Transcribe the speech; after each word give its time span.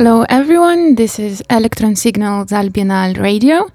Hello, 0.00 0.24
everyone. 0.30 0.94
This 0.94 1.18
is 1.18 1.42
Electron 1.50 1.94
Signals 1.94 2.52
Albienal 2.52 3.18
Radio. 3.20 3.68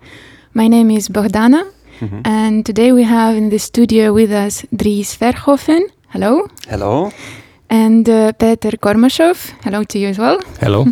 My 0.55 0.67
name 0.67 0.89
is 0.89 1.07
Bohdana, 1.07 1.61
Mhm. 2.01 2.21
and 2.25 2.65
today 2.65 2.91
we 2.91 3.03
have 3.03 3.35
in 3.37 3.49
the 3.49 3.59
studio 3.59 4.11
with 4.11 4.31
us 4.31 4.65
Dries 4.75 5.15
Verhoeven. 5.21 5.83
Hello. 6.13 6.47
Hello. 6.67 7.11
And 7.69 8.09
uh, 8.09 8.31
Peeter 8.39 8.71
Kormašov. 8.71 9.37
Hello 9.63 9.83
to 9.83 9.99
you 9.99 10.07
as 10.09 10.17
well. 10.17 10.39
Hello. 10.61 10.85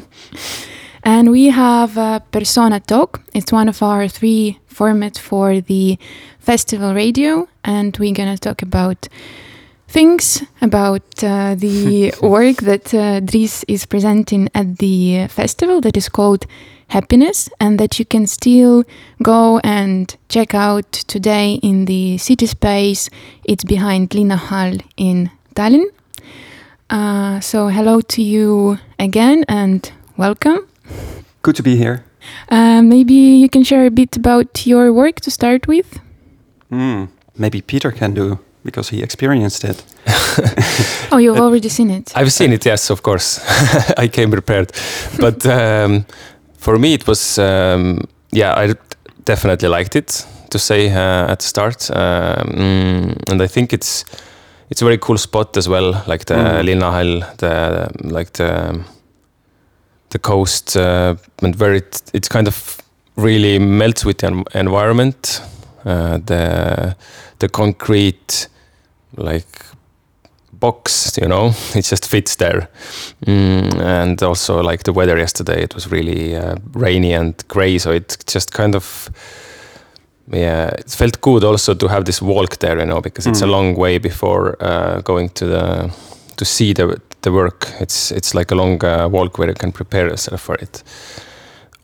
And 1.03 1.31
we 1.31 1.49
have 1.49 1.97
uh, 1.97 2.19
Persona 2.31 2.79
Talk. 2.79 3.19
It's 3.33 3.51
one 3.51 3.69
of 3.69 3.81
our 3.81 4.07
three 4.07 4.59
formats 4.69 5.17
for 5.17 5.61
the 5.61 5.97
festival 6.37 6.93
radio, 6.93 7.47
and 7.63 7.97
we're 7.97 8.13
gonna 8.13 8.37
talk 8.37 8.61
about 8.61 9.09
things 9.93 10.43
about 10.59 11.23
uh, 11.23 11.53
the 11.55 12.11
work 12.21 12.57
that 12.57 12.93
uh, 12.93 13.19
Dries 13.19 13.63
is 13.67 13.85
presenting 13.85 14.49
at 14.55 14.79
the 14.79 15.27
festival 15.27 15.81
that 15.81 15.95
is 15.95 16.09
called 16.09 16.45
Happiness, 16.87 17.49
and 17.59 17.79
that 17.79 17.99
you 17.99 18.05
can 18.05 18.27
still 18.27 18.83
go 19.21 19.59
and 19.63 20.15
check 20.29 20.53
out 20.53 20.91
today 20.91 21.59
in 21.63 21.85
the 21.85 22.17
city 22.17 22.45
space. 22.45 23.09
It's 23.45 23.63
behind 23.63 24.09
Linnahall 24.09 24.81
in 24.97 25.31
Tallinn. 25.55 25.87
Uh, 26.89 27.39
so 27.39 27.67
hello 27.67 28.01
to 28.01 28.21
you 28.21 28.77
again, 28.99 29.45
and 29.47 29.91
welcome. 30.17 30.67
Good 31.41 31.55
to 31.55 31.63
be 31.63 31.77
here. 31.77 32.03
Uh, 32.49 32.81
maybe 32.81 33.13
you 33.13 33.49
can 33.49 33.63
share 33.63 33.85
a 33.85 33.91
bit 33.91 34.17
about 34.17 34.65
your 34.65 34.91
work 34.91 35.21
to 35.21 35.31
start 35.31 35.67
with. 35.67 35.99
Hmm. 36.69 37.05
Maybe 37.37 37.61
Peeter 37.61 37.91
can 37.91 38.13
do 38.13 38.39
because 38.63 38.89
he 38.89 39.01
experienced 39.03 39.63
it. 39.63 39.83
Oh, 41.11 41.17
you've 41.19 41.37
already 41.39 41.69
seen 41.69 41.91
it. 41.91 42.11
I've 42.15 42.31
seen 42.31 42.53
it, 42.53 42.65
yes, 42.65 42.89
of 42.89 43.03
course. 43.03 43.39
I 43.97 44.07
came 44.07 44.31
prepared. 44.31 44.71
But 45.19 45.45
um, 45.45 46.05
for 46.57 46.79
me, 46.79 46.93
it 46.95 47.05
was, 47.07 47.37
um, 47.37 47.99
yeah, 48.31 48.55
I 48.57 48.73
definitely 49.25 49.69
liked 49.69 49.95
it, 49.95 50.25
to 50.49 50.57
say 50.57 50.89
uh, 50.89 51.31
at 51.31 51.39
the 51.39 51.45
start. 51.45 51.91
Um, 51.91 53.15
and 53.29 53.41
I 53.41 53.47
think 53.47 53.73
it's 53.73 54.05
it's 54.69 54.81
a 54.81 54.85
very 54.85 54.97
cool 54.97 55.17
spot 55.19 55.55
as 55.57 55.67
well, 55.69 56.03
like 56.07 56.25
the 56.25 56.33
Mhm. 56.35 56.63
Linnahall, 56.65 57.37
the 57.37 57.89
like 58.11 58.31
the 58.33 58.79
the 60.09 60.19
coast, 60.19 60.75
uh, 60.75 61.15
and 61.43 61.55
where 61.59 61.75
it 61.75 62.01
it 62.13 62.27
kind 62.29 62.47
of 62.47 62.77
really 63.15 63.59
melts 63.59 64.03
with 64.05 64.17
the 64.17 64.27
en- 64.27 64.45
environment. 64.55 65.41
Uh, 65.85 66.17
the 66.25 66.95
the 67.39 67.49
concrete, 67.49 68.47
like 69.17 69.65
box, 70.59 71.17
you 71.21 71.27
know, 71.27 71.47
it 71.75 71.83
just 71.85 72.07
fits 72.07 72.35
there. 72.37 72.67
Mm, 73.25 73.79
and 73.81 74.23
also, 74.23 74.61
like 74.61 74.83
the 74.83 74.93
weather 74.93 75.17
yesterday, 75.17 75.63
it 75.63 75.73
was 75.75 75.91
really 75.91 76.35
uh, 76.35 76.55
rainy 76.73 77.13
and 77.13 77.33
gray, 77.47 77.77
so 77.79 77.91
it 77.91 78.17
just 78.27 78.51
kind 78.53 78.75
of, 78.75 79.09
yeah, 80.31 80.67
it 80.77 80.89
felt 80.91 81.19
good 81.21 81.43
also 81.43 81.73
to 81.73 81.87
have 81.87 82.05
this 82.05 82.21
walk 82.21 82.57
there, 82.59 82.79
you 82.79 82.85
know, 82.85 83.01
because 83.01 83.27
it's 83.29 83.41
a 83.41 83.45
Mm. 83.45 83.51
long 83.51 83.75
way 83.75 83.99
before 83.99 84.55
uh, 84.61 85.01
going 85.03 85.29
to 85.33 85.45
the 85.45 85.89
to 86.37 86.45
see 86.45 86.73
the 86.73 86.99
the 87.21 87.31
work. 87.31 87.67
It's 87.79 88.11
it's 88.11 88.33
like 88.33 88.51
a 88.53 88.55
long 88.55 88.83
uh, 88.83 89.07
walk 89.11 89.37
where 89.37 89.49
you 89.49 89.55
can 89.55 89.71
prepare 89.71 90.07
yourself 90.07 90.41
for 90.41 90.55
it. 90.61 90.83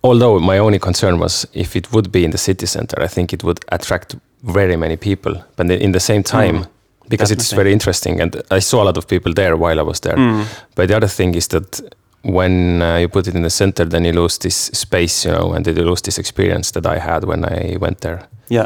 Although 0.03 0.39
my 0.39 0.59
only 0.59 0.79
concern 0.79 1.19
was 1.19 1.45
if 1.53 1.75
it 1.75 1.91
would 1.91 2.11
be 2.11 2.23
in 2.23 2.31
the 2.31 2.37
city 2.37 2.65
center, 2.65 3.03
I 3.03 3.07
think 3.07 3.33
it 3.33 3.43
would 3.43 3.59
attract 3.71 4.15
very 4.43 4.77
many 4.77 4.95
people. 4.97 5.33
But 5.57 5.69
in 5.71 5.91
the 5.91 5.99
same 5.99 6.23
time, 6.23 6.55
Mm, 6.63 6.67
because 7.09 7.31
it's 7.31 7.51
very 7.53 7.71
interesting, 7.73 8.21
and 8.21 8.41
I 8.51 8.59
saw 8.61 8.83
a 8.83 8.85
lot 8.85 8.97
of 8.97 9.07
people 9.07 9.33
there 9.33 9.55
while 9.57 9.79
I 9.79 9.83
was 9.83 9.99
there. 9.99 10.15
Hmm. 10.15 10.43
But 10.75 10.87
the 10.87 10.95
other 10.97 11.07
thing 11.09 11.35
is 11.35 11.47
that 11.47 11.81
when 12.21 12.81
uh, 12.81 12.97
you 12.97 13.07
put 13.07 13.27
it 13.27 13.35
in 13.35 13.41
the 13.43 13.49
center, 13.49 13.85
then 13.85 14.05
you 14.05 14.11
lose 14.13 14.37
this 14.39 14.55
space, 14.73 15.25
you 15.25 15.31
know, 15.31 15.53
and 15.53 15.65
you 15.67 15.73
lose 15.73 16.01
this 16.01 16.17
experience 16.19 16.71
that 16.71 16.85
I 16.85 16.99
had 16.99 17.23
when 17.23 17.45
I 17.45 17.77
went 17.79 18.01
there. 18.01 18.27
Yeah. 18.49 18.65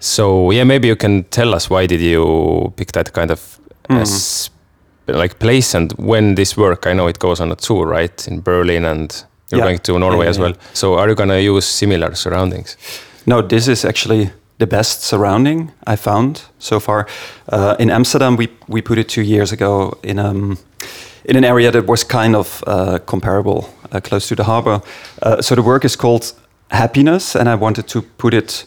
So 0.00 0.50
yeah, 0.52 0.64
maybe 0.64 0.88
you 0.88 0.96
can 0.96 1.24
tell 1.24 1.54
us 1.54 1.70
why 1.70 1.86
did 1.86 2.00
you 2.00 2.72
pick 2.76 2.92
that 2.92 3.12
kind 3.12 3.30
of 3.30 3.58
Hmm. 3.88 3.96
as 4.02 4.50
like 5.06 5.34
place 5.38 5.74
and 5.78 5.92
when 5.92 6.34
this 6.34 6.56
work? 6.56 6.86
I 6.86 6.92
know 6.92 7.08
it 7.08 7.18
goes 7.18 7.40
on 7.40 7.50
a 7.52 7.56
tour, 7.56 7.86
right, 7.86 8.28
in 8.28 8.40
Berlin, 8.42 8.84
and 8.84 9.24
you're 9.50 9.60
Yeah. 9.60 9.64
going 9.66 9.78
to 9.78 9.98
Norway 9.98 10.24
Yeah, 10.24 10.30
as 10.30 10.36
yeah, 10.36 10.42
well. 10.44 10.54
So 10.74 10.94
are 10.98 11.08
you 11.08 11.14
gonna 11.14 11.38
use 11.38 11.66
similar 11.66 12.14
surroundings? 12.14 12.76
No, 13.26 13.42
this 13.42 13.68
is 13.68 13.84
actually 13.84 14.30
the 14.58 14.66
best 14.66 15.02
surrounding 15.02 15.72
I 15.86 15.96
found 15.96 16.42
so 16.58 16.80
far. 16.80 17.06
Uh, 17.48 17.76
in 17.78 17.90
Amsterdam, 17.90 18.36
we 18.36 18.48
we 18.68 18.82
put 18.82 18.98
it 18.98 19.08
two 19.08 19.22
years 19.22 19.52
ago 19.52 19.98
in 20.02 20.18
um 20.18 20.58
in 21.24 21.36
an 21.36 21.44
area 21.44 21.70
that 21.70 21.86
was 21.86 22.04
kind 22.04 22.34
of 22.34 22.64
uh, 22.66 22.98
comparable, 23.06 23.68
uh, 23.92 24.00
close 24.00 24.28
to 24.28 24.34
the 24.34 24.44
harbor. 24.44 24.80
Uh, 25.22 25.42
so 25.42 25.54
the 25.54 25.62
work 25.62 25.84
is 25.84 25.96
called 25.96 26.32
Happiness, 26.70 27.36
and 27.36 27.48
I 27.48 27.54
wanted 27.54 27.86
to 27.88 28.02
put 28.02 28.34
it 28.34 28.66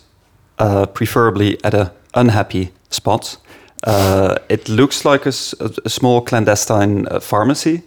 uh, 0.59 0.85
preferably 0.85 1.57
at 1.63 1.73
a 1.73 1.91
unhappy 2.13 2.71
spot. 2.89 3.37
Uh, 3.83 4.35
it 4.47 4.69
looks 4.69 5.05
like 5.05 5.25
a 5.25 5.31
small 5.31 6.21
clandestine 6.21 7.07
pharmacy, 7.19 7.81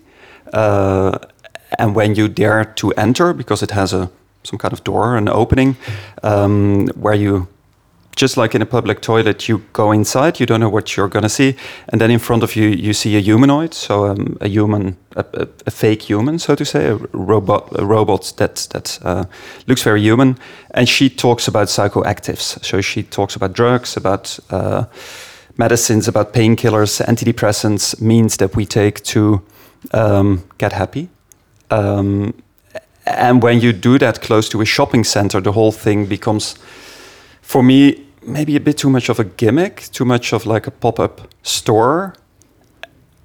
and 0.53 1.95
when 1.95 2.17
you 2.17 2.29
dare 2.29 2.65
to 2.65 2.91
enter, 2.97 3.33
because 3.33 3.63
it 3.65 3.71
has 3.71 3.93
a 3.93 4.09
some 4.43 4.59
kind 4.59 4.73
of 4.73 4.85
door, 4.85 5.17
an 5.17 5.29
opening, 5.29 5.77
um, 6.23 6.89
where 7.01 7.15
you 7.15 7.47
just 8.17 8.37
like 8.37 8.55
in 8.55 8.63
a 8.63 8.67
public 8.67 9.01
toilet, 9.01 9.49
you 9.49 9.63
go 9.73 9.93
inside, 9.93 10.41
you 10.41 10.47
don't 10.47 10.61
know 10.61 10.69
what 10.69 10.97
you're 10.97 11.09
going 11.09 11.23
to 11.23 11.29
see, 11.29 11.57
and 11.89 12.01
then 12.01 12.11
in 12.11 12.19
front 12.19 12.43
of 12.43 12.57
you, 12.57 12.69
you 12.69 12.93
see 12.93 13.17
a 13.17 13.21
humanoid, 13.21 13.75
so 13.75 14.07
um, 14.07 14.37
a 14.41 14.49
human, 14.49 14.97
a, 15.17 15.25
a, 15.35 15.49
a 15.67 15.71
fake 15.71 16.03
human, 16.03 16.39
so 16.39 16.55
to 16.55 16.65
say, 16.65 16.87
a 16.87 16.97
robot, 17.13 17.69
a 17.79 17.85
robot 17.85 18.33
that 18.37 18.69
that 18.71 18.99
uh, 19.03 19.25
looks 19.67 19.83
very 19.83 20.01
human, 20.01 20.37
and 20.71 20.89
she 20.89 21.11
talks 21.11 21.49
about 21.49 21.69
psychoactives. 21.69 22.65
So 22.65 22.81
she 22.81 23.03
talks 23.03 23.37
about 23.37 23.53
drugs, 23.53 23.97
about 23.97 24.39
uh, 24.51 24.85
medicines, 25.57 26.09
about 26.09 26.33
painkillers, 26.33 27.01
antidepressants, 27.05 28.01
means 28.01 28.37
that 28.37 28.57
we 28.57 28.67
take 28.67 29.03
to 29.05 29.43
um, 29.93 30.43
get 30.59 30.73
happy. 30.73 31.09
Um, 31.71 32.35
and 33.07 33.43
when 33.43 33.61
you 33.61 33.73
do 33.73 33.99
that 33.99 34.21
close 34.21 34.49
to 34.51 34.61
a 34.61 34.65
shopping 34.65 35.05
center, 35.05 35.41
the 35.41 35.53
whole 35.53 35.73
thing 35.73 36.07
becomes, 36.07 36.55
for 37.43 37.63
me, 37.63 38.04
maybe 38.27 38.57
a 38.57 38.61
bit 38.61 38.79
too 38.79 38.91
much 38.91 39.09
of 39.09 39.19
a 39.19 39.25
gimmick, 39.25 39.89
too 39.93 40.05
much 40.05 40.33
of 40.33 40.47
like 40.47 40.67
a 40.67 40.71
pop 40.71 40.99
up 40.99 41.29
store. 41.43 42.15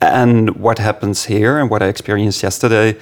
And 0.02 0.56
what 0.56 0.80
happens 0.80 1.26
here, 1.26 1.60
and 1.60 1.70
what 1.70 1.82
I 1.82 1.88
experienced 1.88 2.44
yesterday, 2.44 2.98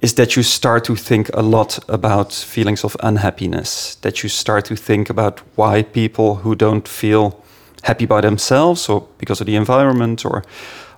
is 0.00 0.14
that 0.14 0.34
you 0.34 0.42
start 0.42 0.84
to 0.84 0.96
think 0.96 1.30
a 1.34 1.42
lot 1.42 1.78
about 1.88 2.32
feelings 2.32 2.84
of 2.84 2.96
unhappiness, 3.02 3.96
that 3.96 4.22
you 4.22 4.28
start 4.28 4.64
to 4.64 4.76
think 4.76 5.10
about 5.10 5.40
why 5.56 5.82
people 5.82 6.36
who 6.36 6.54
don't 6.54 6.88
feel 6.88 7.42
happy 7.82 8.06
by 8.06 8.20
themselves 8.20 8.88
or 8.88 9.06
because 9.18 9.40
of 9.40 9.46
the 9.46 9.56
environment 9.56 10.24
or 10.24 10.42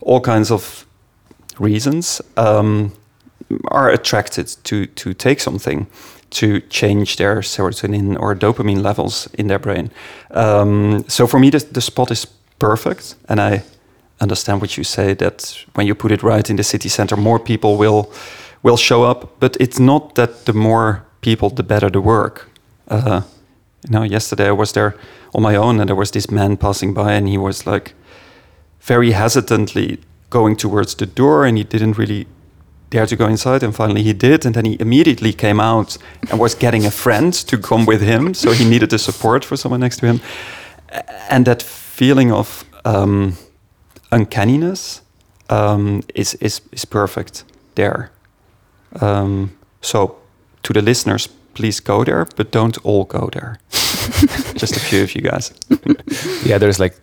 all 0.00 0.20
kinds 0.20 0.50
of 0.50 0.86
reasons 1.58 2.20
um, 2.36 2.92
are 3.68 3.90
attracted 3.90 4.46
to 4.64 4.86
to 4.86 5.14
take 5.14 5.40
something 5.40 5.86
to 6.34 6.60
change 6.68 7.16
their 7.16 7.42
serotonin 7.42 8.16
or 8.18 8.34
dopamine 8.34 8.82
levels 8.82 9.28
in 9.34 9.46
their 9.46 9.58
brain. 9.58 9.90
Um, 10.30 11.04
so 11.08 11.26
for 11.26 11.38
me, 11.38 11.50
the, 11.50 11.58
the 11.72 11.80
spot 11.80 12.10
is 12.10 12.26
perfect, 12.58 13.14
and 13.28 13.40
I 13.40 13.62
understand 14.20 14.60
what 14.60 14.76
you 14.76 14.84
say 14.84 15.14
that 15.14 15.64
when 15.74 15.86
you 15.86 15.94
put 15.94 16.12
it 16.12 16.22
right 16.22 16.50
in 16.50 16.56
the 16.56 16.64
city 16.64 16.88
center, 16.88 17.16
more 17.16 17.38
people 17.38 17.76
will 17.76 18.10
will 18.62 18.76
show 18.76 19.04
up. 19.04 19.38
But 19.40 19.56
it's 19.60 19.78
not 19.78 20.14
that 20.14 20.44
the 20.44 20.52
more 20.52 21.04
people, 21.20 21.50
the 21.50 21.62
better 21.62 21.90
the 21.90 22.00
work. 22.00 22.48
Uh, 22.88 23.22
you 23.84 23.90
know, 23.90 24.02
yesterday 24.02 24.48
I 24.48 24.52
was 24.52 24.72
there 24.72 24.94
on 25.34 25.42
my 25.42 25.56
own, 25.56 25.80
and 25.80 25.88
there 25.88 25.96
was 25.96 26.10
this 26.10 26.30
man 26.30 26.56
passing 26.56 26.94
by, 26.94 27.12
and 27.12 27.28
he 27.28 27.38
was 27.38 27.66
like 27.66 27.94
very 28.80 29.12
hesitantly 29.12 29.98
going 30.30 30.56
towards 30.56 30.94
the 30.94 31.06
door, 31.06 31.46
and 31.46 31.58
he 31.58 31.64
didn't 31.64 31.98
really 31.98 32.26
dare 32.90 33.06
to 33.06 33.16
go 33.16 33.26
inside. 33.26 33.62
And 33.62 33.74
finally, 33.74 34.02
he 34.02 34.12
did, 34.12 34.46
and 34.46 34.54
then 34.54 34.64
he 34.64 34.76
immediately 34.80 35.32
came 35.32 35.60
out 35.60 35.98
and 36.30 36.38
was 36.38 36.54
getting 36.54 36.86
a 36.86 36.90
friend 36.90 37.32
to 37.32 37.58
come 37.58 37.86
with 37.86 38.02
him. 38.02 38.34
So 38.34 38.52
he 38.52 38.64
needed 38.64 38.90
the 38.90 38.98
support 38.98 39.44
for 39.44 39.56
someone 39.56 39.80
next 39.80 39.98
to 39.98 40.06
him, 40.06 40.20
and 41.30 41.46
that 41.46 41.62
feeling 41.62 42.32
of 42.32 42.64
um, 42.84 43.36
uncanniness 44.12 45.02
um, 45.50 46.02
is, 46.14 46.34
is 46.34 46.60
is 46.72 46.84
perfect 46.84 47.44
there. 47.74 48.10
Um, 49.00 49.50
so, 49.80 50.16
to 50.62 50.72
the 50.72 50.82
listeners, 50.82 51.28
please 51.54 51.80
go 51.80 52.04
there, 52.04 52.26
but 52.36 52.52
don't 52.52 52.78
all 52.84 53.04
go 53.04 53.28
there. 53.32 53.58
Just 54.56 54.76
a 54.76 54.80
few 54.80 55.02
of 55.02 55.14
you 55.14 55.22
guys. 55.22 55.52
Yeah, 56.44 56.58
there's 56.58 56.78
like 56.78 56.94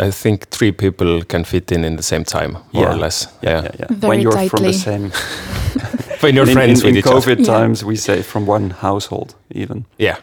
I 0.00 0.10
think 0.10 0.48
three 0.50 0.72
people 0.72 1.22
can 1.24 1.44
fit 1.44 1.70
in 1.72 1.84
in 1.84 1.96
the 1.96 2.02
same 2.02 2.24
time, 2.24 2.52
more 2.72 2.84
Yeah. 2.84 2.94
or 2.94 2.96
less. 2.96 3.28
Yeah, 3.42 3.68
Very 3.90 4.08
when 4.08 4.20
you're 4.20 4.48
from 4.48 4.62
the 4.64 4.72
same. 4.72 5.10
when 6.22 6.34
you're 6.34 6.48
in, 6.48 6.52
friends 6.54 6.80
in, 6.80 6.86
with 6.86 6.94
in 6.94 6.98
each 6.98 7.06
other. 7.06 7.20
COVID 7.20 7.38
Yeah. 7.38 7.58
times, 7.58 7.84
we 7.84 7.96
say 7.96 8.22
from 8.22 8.46
one 8.48 8.70
household, 8.70 9.34
even. 9.50 9.84
Yeah. 9.98 10.16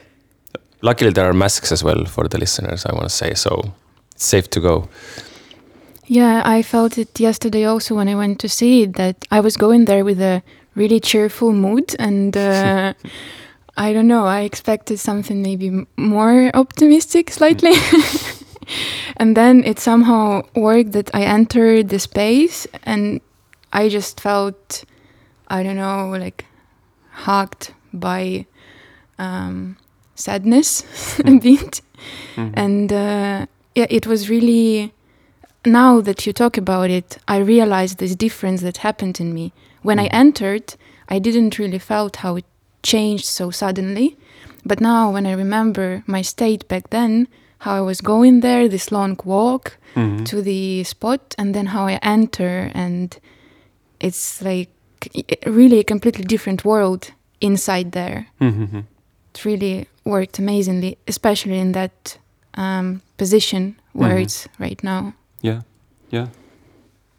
Luckily, 0.82 1.12
there 1.12 1.26
are 1.26 1.34
masks 1.34 1.72
as 1.72 1.84
well 1.84 2.06
for 2.06 2.28
the 2.28 2.38
listeners. 2.38 2.86
I 2.86 2.92
want 2.94 3.04
to 3.10 3.16
say 3.16 3.34
so. 3.34 3.74
It's 4.16 4.26
safe 4.26 4.48
to 4.50 4.60
go. 4.60 4.88
Yeah, 6.08 6.44
I 6.46 6.62
felt 6.64 6.98
it 6.98 7.20
yesterday 7.20 7.66
also 7.66 7.96
when 7.96 8.08
I 8.08 8.16
went 8.16 8.40
to 8.40 8.48
see 8.48 8.84
it 8.84 8.94
that 8.94 9.16
I 9.32 9.40
was 9.40 9.58
going 9.58 9.86
there 9.86 10.04
with 10.06 10.22
a 10.22 10.42
really 10.76 11.00
cheerful 11.00 11.52
mood, 11.54 11.96
and 12.00 12.36
uh, 12.38 12.94
I 13.78 13.94
don't 13.94 14.08
know. 14.08 14.26
I 14.26 14.42
expected 14.42 15.00
something 15.00 15.42
maybe 15.42 15.86
more 15.98 16.52
optimistic, 16.54 17.32
slightly. 17.32 17.74
and 19.18 19.36
then 19.36 19.64
it 19.64 19.80
somehow 19.80 20.44
worked 20.56 20.92
that 20.94 21.10
I 21.14 21.24
entered 21.24 21.90
the 21.90 22.00
space 22.00 22.68
and 22.84 23.22
I 23.74 23.90
just 23.90 24.20
felt, 24.22 24.84
I 25.48 25.64
don't 25.64 25.76
know, 25.78 26.10
like 26.20 26.46
hugged 27.12 27.74
by 27.94 28.46
um, 29.20 29.78
sadness 30.16 30.84
a 31.26 31.38
bit. 31.40 31.82
Mhm. 32.36 32.54
And 32.56 32.92
uh, 32.94 33.46
yeah, 33.76 33.88
it 33.90 34.08
was 34.08 34.30
really. 34.30 34.92
Now 35.68 36.00
that 36.02 36.28
you 36.28 36.34
talk 36.34 36.58
about 36.58 36.92
it, 36.92 37.18
I 37.28 37.38
realized 37.38 37.98
this 37.98 38.16
difference 38.16 38.62
that 38.62 38.78
happened 38.78 39.20
in 39.20 39.34
me. 39.34 39.52
When 39.82 39.98
I 40.00 40.06
Mhm. 40.08 40.14
entered, 40.14 40.76
I 41.10 41.18
didn't 41.20 41.58
really 41.58 41.80
felt 41.80 42.18
how 42.18 42.36
it 42.38 42.46
changed 42.84 43.26
so 43.26 43.50
suddenly. 43.52 44.16
But 44.64 44.80
now, 44.80 45.12
when 45.12 45.26
I 45.26 45.32
remember 45.34 46.04
my 46.06 46.22
state 46.24 46.68
back 46.68 46.90
then, 46.92 47.28
how 47.60 47.76
I 47.76 47.82
was 47.82 48.02
going 48.02 48.42
there, 48.42 48.68
this 48.70 48.92
long 48.92 49.18
walk 49.26 49.78
Mhm. 49.96 50.26
to 50.26 50.42
the 50.42 50.84
spot, 50.84 51.36
and 51.38 51.54
then 51.54 51.68
how 51.68 51.88
I 51.88 52.00
enter, 52.02 52.72
and 52.74 53.18
it's 54.00 54.42
like 54.42 54.70
really 55.46 55.80
a 55.80 55.84
completely 55.84 56.24
different 56.26 56.64
world 56.66 57.12
inside 57.40 57.92
there. 57.92 58.28
Mhm. 58.40 58.84
It 59.34 59.46
really 59.46 59.88
worked 60.04 60.40
amazingly, 60.40 60.98
especially 61.08 61.60
in 61.60 61.72
that 61.74 62.18
um, 62.58 63.02
position 63.18 63.76
where 63.94 64.16
Mhm. 64.18 64.22
it's 64.24 64.48
right 64.60 64.82
now. 64.84 65.14
Yeah, 65.42 65.62
yeah, 66.10 66.28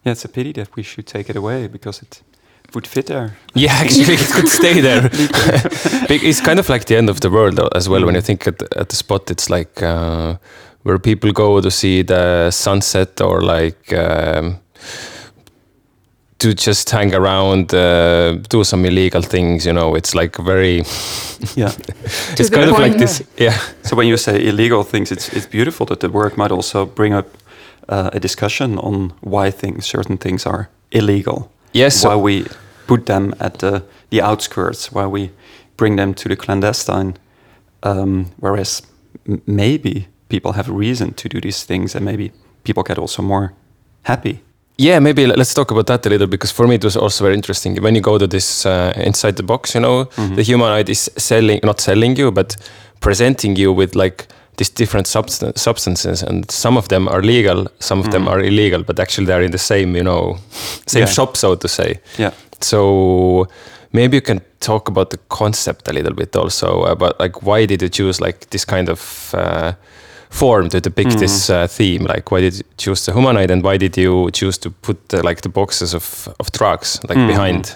yeah. 0.05 0.13
It's 0.13 0.25
a 0.25 0.29
pity 0.29 0.53
that 0.53 0.75
we 0.77 0.83
should 0.83 1.07
take 1.07 1.29
it 1.31 1.37
away 1.37 1.69
because 1.69 2.03
it 2.03 2.23
would 2.75 2.87
fit 2.87 3.07
there. 3.07 3.37
Yeah, 3.55 3.73
actually, 3.83 4.15
it 4.15 4.31
could 4.33 4.49
stay 4.49 4.81
there. 4.81 5.11
It's 6.09 6.41
kind 6.41 6.59
of 6.59 6.69
like 6.69 6.85
the 6.85 6.97
end 6.97 7.11
of 7.11 7.21
the 7.21 7.31
world 7.31 7.61
as 7.75 7.89
well. 7.89 8.05
When 8.05 8.15
you 8.15 8.23
think 8.23 8.47
at, 8.47 8.63
at 8.77 8.89
the 8.89 8.97
spot, 8.97 9.31
it's 9.31 9.51
like 9.51 9.83
uh, 9.83 10.37
where 10.83 10.99
people 10.99 11.33
go 11.33 11.61
to 11.61 11.71
see 11.71 12.03
the 12.03 12.51
sunset 12.51 13.21
or 13.21 13.41
like 13.41 13.93
um, 13.93 14.61
to 16.39 16.55
just 16.55 16.91
hang 16.91 17.15
around, 17.15 17.75
uh, 17.75 18.37
do 18.49 18.65
some 18.65 18.85
illegal 18.85 19.23
things. 19.23 19.67
You 19.67 19.73
know, 19.73 19.97
it's 19.97 20.15
like 20.15 20.37
very. 20.37 20.85
Yeah. 21.57 21.73
it's 22.39 22.51
kind 22.51 22.71
of 22.71 22.79
like 22.79 22.93
point. 22.93 22.99
this. 22.99 23.23
Yeah. 23.37 23.59
So 23.83 23.97
when 23.97 24.07
you 24.07 24.17
say 24.17 24.47
illegal 24.47 24.85
things, 24.85 25.11
it's 25.11 25.29
it's 25.33 25.47
beautiful 25.47 25.87
that 25.87 26.01
the 26.01 26.09
work 26.09 26.37
might 26.37 26.53
also 26.53 26.87
bring 26.87 27.15
up 27.15 27.27
uh, 27.89 28.11
a 28.13 28.21
discussion 28.21 28.79
on 28.79 29.13
why 29.21 29.51
things, 29.51 29.87
certain 29.87 30.19
things, 30.19 30.47
are 30.47 30.69
illegal. 30.91 31.51
Yes. 31.77 32.05
why 32.05 32.17
we 32.17 32.45
put 32.87 33.07
them 33.07 33.35
at 33.39 33.59
the 33.59 33.83
the 34.11 34.23
outskirts, 34.23 34.93
why 34.93 35.07
we 35.07 35.31
bring 35.77 35.97
them 35.97 36.15
to 36.15 36.29
the 36.29 36.37
clandestine, 36.37 37.13
um, 37.83 38.27
whereas 38.41 38.83
m- 39.29 39.41
maybe 39.47 40.07
people 40.29 40.53
have 40.53 40.71
a 40.71 40.73
reason 40.73 41.13
to 41.15 41.29
do 41.29 41.41
these 41.41 41.67
things, 41.67 41.95
and 41.95 42.05
maybe 42.05 42.31
people 42.63 42.83
get 42.83 42.99
also 42.99 43.23
more 43.23 43.53
happy. 44.03 44.41
Yeah, 44.79 45.01
maybe 45.01 45.27
let's 45.27 45.55
talk 45.55 45.71
about 45.71 45.87
that 45.87 46.07
a 46.07 46.09
little 46.09 46.27
because 46.27 46.53
for 46.55 46.67
me 46.67 46.75
it 46.75 46.85
was 46.85 46.97
also 46.97 47.25
very 47.25 47.35
interesting. 47.35 47.83
When 47.83 47.95
you 47.95 48.01
go 48.03 48.19
to 48.19 48.27
this 48.27 48.67
uh, 48.67 48.93
inside 49.07 49.33
the 49.37 49.43
box, 49.43 49.75
you 49.75 49.81
know, 49.81 50.05
Mhm. 50.17 50.37
the 50.37 50.43
humanoid 50.43 50.89
is 50.89 51.11
selling, 51.17 51.61
not 51.65 51.81
selling 51.81 52.19
you, 52.19 52.31
but 52.33 52.57
presenting 53.01 53.57
you 53.59 53.73
with 53.73 53.95
like 53.97 54.27
these 54.57 54.71
different 54.75 55.07
substan- 55.07 55.57
substances, 55.59 56.23
and 56.23 56.51
some 56.51 56.79
of 56.79 56.89
them 56.89 57.09
are 57.09 57.23
legal, 57.23 57.67
some 57.79 58.01
of 58.01 58.11
them 58.11 58.25
Mhm. 58.25 58.31
are 58.33 58.41
illegal, 58.41 58.83
but 58.83 58.99
actually 59.01 59.27
they're 59.27 59.45
in 59.45 59.51
the 59.53 59.59
same, 59.59 59.97
you 59.99 60.03
know, 60.05 60.37
same 60.87 61.03
Yeah. 61.03 61.13
shop, 61.13 61.37
so 61.37 61.55
to 61.57 61.69
say. 61.69 62.01
Yeah. 62.19 62.31
So 62.61 63.47
maybe 63.93 64.17
you 64.17 64.23
can 64.23 64.41
talk 64.61 64.89
about 64.89 65.11
the 65.11 65.19
concept 65.29 65.89
a 65.89 65.93
little 65.93 66.15
bit 66.15 66.35
also 66.37 66.85
about 66.85 67.21
like 67.21 67.43
why 67.43 67.67
did 67.67 67.83
you 67.83 67.89
choose 67.89 68.21
like 68.25 68.39
this 68.51 68.65
kind 68.65 68.89
of 68.89 69.35
uh, 69.35 69.73
form 70.31 70.69
to 70.71 70.81
depict 70.81 71.11
Mhm. 71.13 71.19
this 71.21 71.51
uh, 71.51 71.67
theme? 71.69 72.05
Like 72.15 72.31
why 72.31 72.41
did 72.41 72.55
you 72.55 72.65
choose 72.77 73.05
the 73.05 73.13
humanoid 73.13 73.51
and 73.51 73.63
why 73.63 73.77
did 73.79 73.97
you 73.97 74.31
choose 74.33 74.59
to 74.59 74.71
put 74.71 74.97
uh, 75.15 75.21
like 75.29 75.41
the 75.43 75.49
boxes 75.49 75.95
of, 75.95 76.29
of 76.41 76.51
drugs 76.53 76.99
like 77.09 77.19
Mhm. 77.19 77.27
behind? 77.29 77.75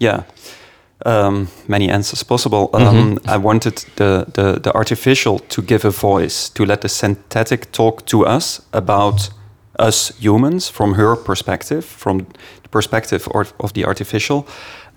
Yeah. 0.00 0.22
Um, 1.06 1.48
many 1.68 1.90
answers 1.90 2.22
possible. 2.22 2.70
Um, 2.72 2.82
Mhm. 3.16 3.34
I 3.34 3.36
wanted 3.36 3.84
the, 3.96 4.24
the, 4.32 4.58
the 4.60 4.72
artificial 4.74 5.38
to 5.48 5.62
give 5.62 5.84
a 5.84 5.90
voice, 5.90 6.48
to 6.54 6.64
let 6.64 6.80
the 6.80 6.88
synthetic 6.88 7.70
talk 7.72 8.04
to 8.06 8.24
us 8.26 8.62
about 8.72 9.28
us 9.78 10.12
humans 10.20 10.68
from 10.70 10.94
her 10.94 11.16
perspective, 11.16 11.82
from 11.84 12.18
the 12.62 12.68
perspective 12.70 13.28
of, 13.34 13.52
of 13.58 13.72
the 13.72 13.84
artificial. 13.84 14.46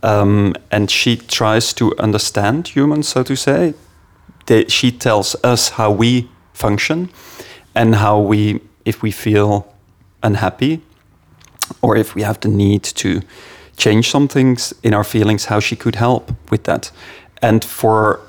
Um, 0.03 0.53
and 0.71 0.89
she 0.89 1.17
tries 1.17 1.73
to 1.73 1.91
understand 1.99 2.67
humans, 2.75 3.07
so 3.09 3.23
to 3.23 3.35
say. 3.35 3.73
They, 4.45 4.65
she 4.67 4.91
tells 4.91 5.35
us 5.43 5.69
how 5.69 5.91
we 5.91 6.29
function 6.53 7.09
and 7.75 7.95
how 7.95 8.19
we, 8.19 8.59
if 8.85 9.01
we 9.01 9.11
feel 9.11 9.65
unhappy 10.23 10.79
or 11.81 11.97
if 11.97 12.15
we 12.15 12.23
have 12.23 12.39
the 12.39 12.47
need 12.49 12.83
to 12.83 13.21
change 13.77 14.09
some 14.09 14.27
things 14.27 14.73
in 14.83 14.93
our 14.93 15.03
feelings, 15.03 15.45
how 15.45 15.59
she 15.59 15.75
could 15.75 15.95
help 15.95 16.31
with 16.51 16.63
that. 16.63 16.91
And 17.41 17.63
for 17.63 18.19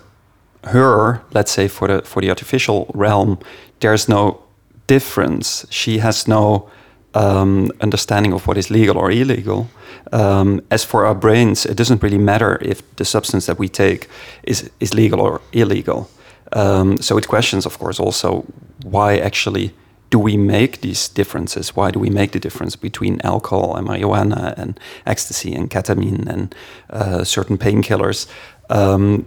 her, 0.65 1.23
let's 1.33 1.50
say 1.50 1.69
for 1.69 1.89
the 1.89 2.03
for 2.03 2.23
the 2.23 2.29
artificial 2.29 2.91
realm, 2.95 3.39
there's 3.81 4.09
no 4.09 4.43
difference. 4.87 5.67
She 5.71 5.99
has 5.99 6.29
no 6.29 6.69
um, 7.15 7.71
understanding 7.81 8.33
of 8.33 8.47
what 8.47 8.56
is 8.56 8.71
legal 8.71 8.97
or 8.99 9.11
illegal. 9.11 9.67
Um, 10.12 10.61
as 10.71 10.85
for 10.85 11.06
our 11.06 11.15
brains, 11.15 11.67
it 11.67 11.77
doesn't 11.77 12.03
really 12.03 12.19
matter 12.19 12.59
if 12.62 12.83
the 12.97 13.05
substance 13.05 13.47
that 13.47 13.59
we 13.59 13.69
take 13.69 14.09
is 14.43 14.71
is 14.79 14.94
legal 14.94 15.21
or 15.21 15.41
illegal. 15.53 16.09
Um, 16.53 16.97
so 17.01 17.19
it 17.19 17.29
questions, 17.29 17.67
of 17.67 17.79
course, 17.79 18.01
also 18.01 18.44
why 18.85 19.19
actually 19.19 19.73
do 20.10 20.19
we 20.19 20.37
make 20.37 20.81
these 20.81 21.08
differences? 21.08 21.76
Why 21.76 21.90
do 21.90 21.99
we 21.99 22.10
make 22.10 22.32
the 22.32 22.40
difference 22.40 22.76
between 22.76 23.20
alcohol 23.22 23.76
and 23.76 23.87
marijuana 23.87 24.55
and 24.56 24.81
ecstasy 25.06 25.55
and 25.55 25.70
ketamine 25.70 26.26
and 26.26 26.55
uh, 26.90 27.25
certain 27.25 27.58
painkillers? 27.58 28.26
Um, 28.70 29.26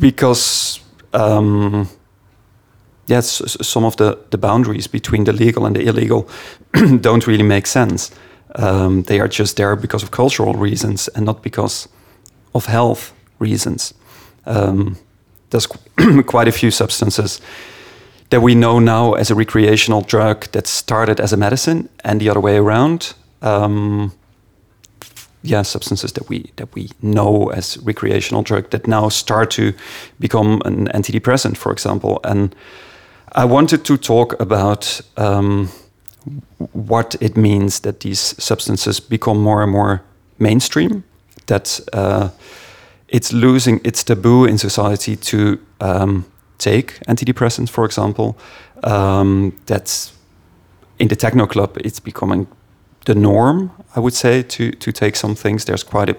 because 0.00 0.80
um, 1.12 1.88
yes, 3.06 3.56
some 3.62 3.84
of 3.84 3.96
the, 3.96 4.18
the 4.30 4.38
boundaries 4.38 4.86
between 4.86 5.24
the 5.24 5.32
legal 5.32 5.64
and 5.66 5.76
the 5.76 5.86
illegal 5.86 6.28
don't 7.00 7.26
really 7.26 7.44
make 7.44 7.66
sense. 7.66 8.10
Um, 8.56 9.02
they 9.02 9.20
are 9.20 9.28
just 9.28 9.56
there 9.56 9.76
because 9.76 10.02
of 10.02 10.10
cultural 10.10 10.54
reasons 10.54 11.08
and 11.08 11.24
not 11.24 11.42
because 11.42 11.88
of 12.54 12.66
health 12.66 13.12
reasons. 13.38 13.94
Um, 14.46 14.96
there's 15.50 15.66
qu- 15.66 16.22
quite 16.26 16.48
a 16.48 16.52
few 16.52 16.70
substances 16.70 17.40
that 18.30 18.40
we 18.40 18.54
know 18.54 18.78
now 18.78 19.12
as 19.14 19.30
a 19.30 19.34
recreational 19.34 20.00
drug 20.00 20.50
that 20.52 20.66
started 20.66 21.20
as 21.20 21.32
a 21.32 21.36
medicine 21.36 21.88
and 22.04 22.20
the 22.20 22.28
other 22.28 22.40
way 22.40 22.56
around. 22.56 23.14
Um, 23.42 24.12
yeah, 25.42 25.62
substances 25.62 26.12
that 26.12 26.28
we 26.28 26.50
that 26.56 26.74
we 26.74 26.88
know 27.00 27.50
as 27.50 27.78
recreational 27.78 28.42
drug 28.42 28.70
that 28.70 28.86
now 28.86 29.08
start 29.08 29.50
to 29.52 29.72
become 30.18 30.60
an 30.64 30.88
antidepressant, 30.88 31.56
for 31.56 31.72
example. 31.72 32.20
And 32.24 32.54
I 33.32 33.44
wanted 33.44 33.84
to 33.84 33.96
talk 33.96 34.40
about 34.40 35.00
um, 35.16 35.68
what 36.72 37.16
it 37.20 37.36
means 37.36 37.80
that 37.80 38.00
these 38.00 38.34
substances 38.42 39.00
become 39.00 39.40
more 39.40 39.62
and 39.62 39.70
more 39.70 40.02
mainstream. 40.38 41.04
That 41.46 41.80
uh, 41.92 42.30
it's 43.08 43.32
losing 43.32 43.80
its 43.84 44.02
taboo 44.02 44.46
in 44.46 44.58
society 44.58 45.16
to 45.16 45.58
um, 45.80 46.24
take 46.58 46.98
antidepressants, 47.08 47.70
for 47.70 47.84
example. 47.84 48.36
Um, 48.84 49.52
that's 49.66 50.12
in 50.98 51.08
the 51.08 51.16
techno 51.16 51.46
club, 51.46 51.76
it's 51.78 52.00
becoming 52.00 52.46
the 53.04 53.14
norm, 53.14 53.70
I 53.94 54.00
would 54.00 54.14
say, 54.14 54.42
to 54.42 54.70
to 54.70 54.92
take 54.92 55.16
some 55.16 55.34
things. 55.34 55.64
There's 55.64 55.84
quite 55.84 56.10
a 56.10 56.16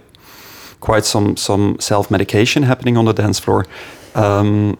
quite 0.80 1.06
some 1.06 1.36
some 1.38 1.78
self 1.80 2.10
medication 2.10 2.64
happening 2.64 2.98
on 2.98 3.06
the 3.06 3.14
dance 3.14 3.40
floor, 3.40 3.66
um, 4.16 4.78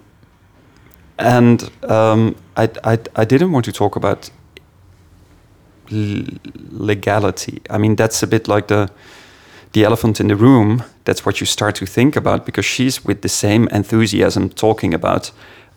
and 1.18 1.70
um, 1.84 2.36
I, 2.56 2.70
I 2.84 2.98
I 3.16 3.26
didn't 3.26 3.52
want 3.52 3.66
to 3.66 3.72
talk 3.72 3.96
about 3.96 4.32
legality. 5.90 7.62
I 7.70 7.78
mean, 7.78 7.96
that's 7.96 8.24
a 8.24 8.28
bit 8.28 8.48
like 8.48 8.68
the 8.68 8.90
the 9.78 9.86
elephant 9.86 10.20
in 10.20 10.28
the 10.28 10.36
room. 10.36 10.84
That's 11.04 11.24
what 11.24 11.40
you 11.40 11.46
start 11.46 11.76
to 11.76 11.86
think 11.86 12.16
about 12.16 12.46
because 12.46 12.66
she's 12.66 13.06
with 13.06 13.22
the 13.22 13.30
same 13.30 13.68
enthusiasm 13.72 14.50
talking 14.50 14.94
about 14.94 15.32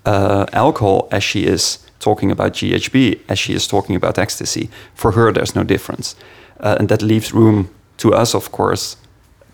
uh, 0.06 0.46
alcohol 0.52 1.06
as 1.10 1.22
she 1.22 1.44
is 1.44 1.78
talking 1.98 2.30
about 2.30 2.54
GHB, 2.54 3.20
as 3.28 3.38
she 3.38 3.52
is 3.52 3.66
talking 3.66 3.96
about 3.96 4.18
ecstasy. 4.18 4.70
For 4.94 5.12
her, 5.12 5.32
there's 5.32 5.54
no 5.54 5.64
difference, 5.64 6.16
uh, 6.60 6.76
and 6.78 6.88
that 6.88 7.02
leaves 7.02 7.34
room 7.34 7.68
to 7.96 8.14
us, 8.14 8.34
of 8.34 8.50
course, 8.50 8.96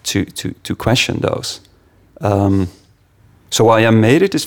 to 0.05 0.25
to 0.25 0.55
to 0.62 0.76
question 0.76 1.21
those. 1.21 1.61
Um, 2.21 2.69
so 3.50 3.65
why 3.65 3.87
I 3.87 3.91
made 3.91 4.23
it 4.23 4.35
is 4.35 4.45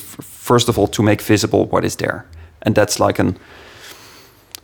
first 0.48 0.68
of 0.68 0.78
all 0.78 0.88
to 0.88 1.02
make 1.02 1.20
visible 1.22 1.66
what 1.66 1.84
is 1.84 1.96
there, 1.96 2.24
and 2.62 2.74
that's 2.74 2.98
like 3.06 3.22
an 3.22 3.36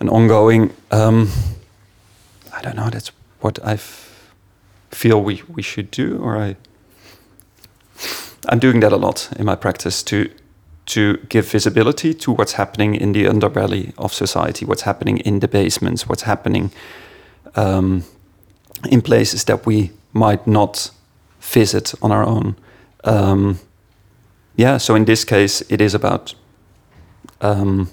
an 0.00 0.08
ongoing. 0.08 0.70
Um, 0.90 1.28
I 2.58 2.62
don't 2.62 2.76
know. 2.76 2.90
That's 2.90 3.12
what 3.40 3.58
I've 3.58 4.05
feel 4.96 5.22
we, 5.22 5.42
we 5.54 5.62
should 5.62 5.90
do, 5.90 6.18
or 6.18 6.36
I 6.36 6.56
I'm 8.48 8.58
doing 8.58 8.80
that 8.80 8.92
a 8.92 8.96
lot 8.96 9.28
in 9.38 9.44
my 9.44 9.56
practice 9.56 10.02
to 10.04 10.28
to 10.86 11.16
give 11.28 11.50
visibility 11.50 12.14
to 12.14 12.32
what's 12.32 12.52
happening 12.52 12.94
in 12.94 13.12
the 13.12 13.24
underbelly 13.24 13.92
of 13.98 14.12
society, 14.12 14.64
what's 14.64 14.82
happening 14.82 15.18
in 15.18 15.40
the 15.40 15.48
basements, 15.48 16.08
what's 16.08 16.22
happening 16.22 16.70
um, 17.56 18.04
in 18.88 19.02
places 19.02 19.44
that 19.44 19.66
we 19.66 19.90
might 20.12 20.46
not 20.46 20.92
visit 21.40 21.94
on 22.00 22.12
our 22.12 22.24
own. 22.24 22.54
Um, 23.02 23.58
yeah, 24.56 24.78
so 24.78 24.94
in 24.94 25.04
this 25.04 25.24
case, 25.24 25.64
it 25.68 25.80
is 25.80 25.94
about 25.94 26.34
um, 27.40 27.88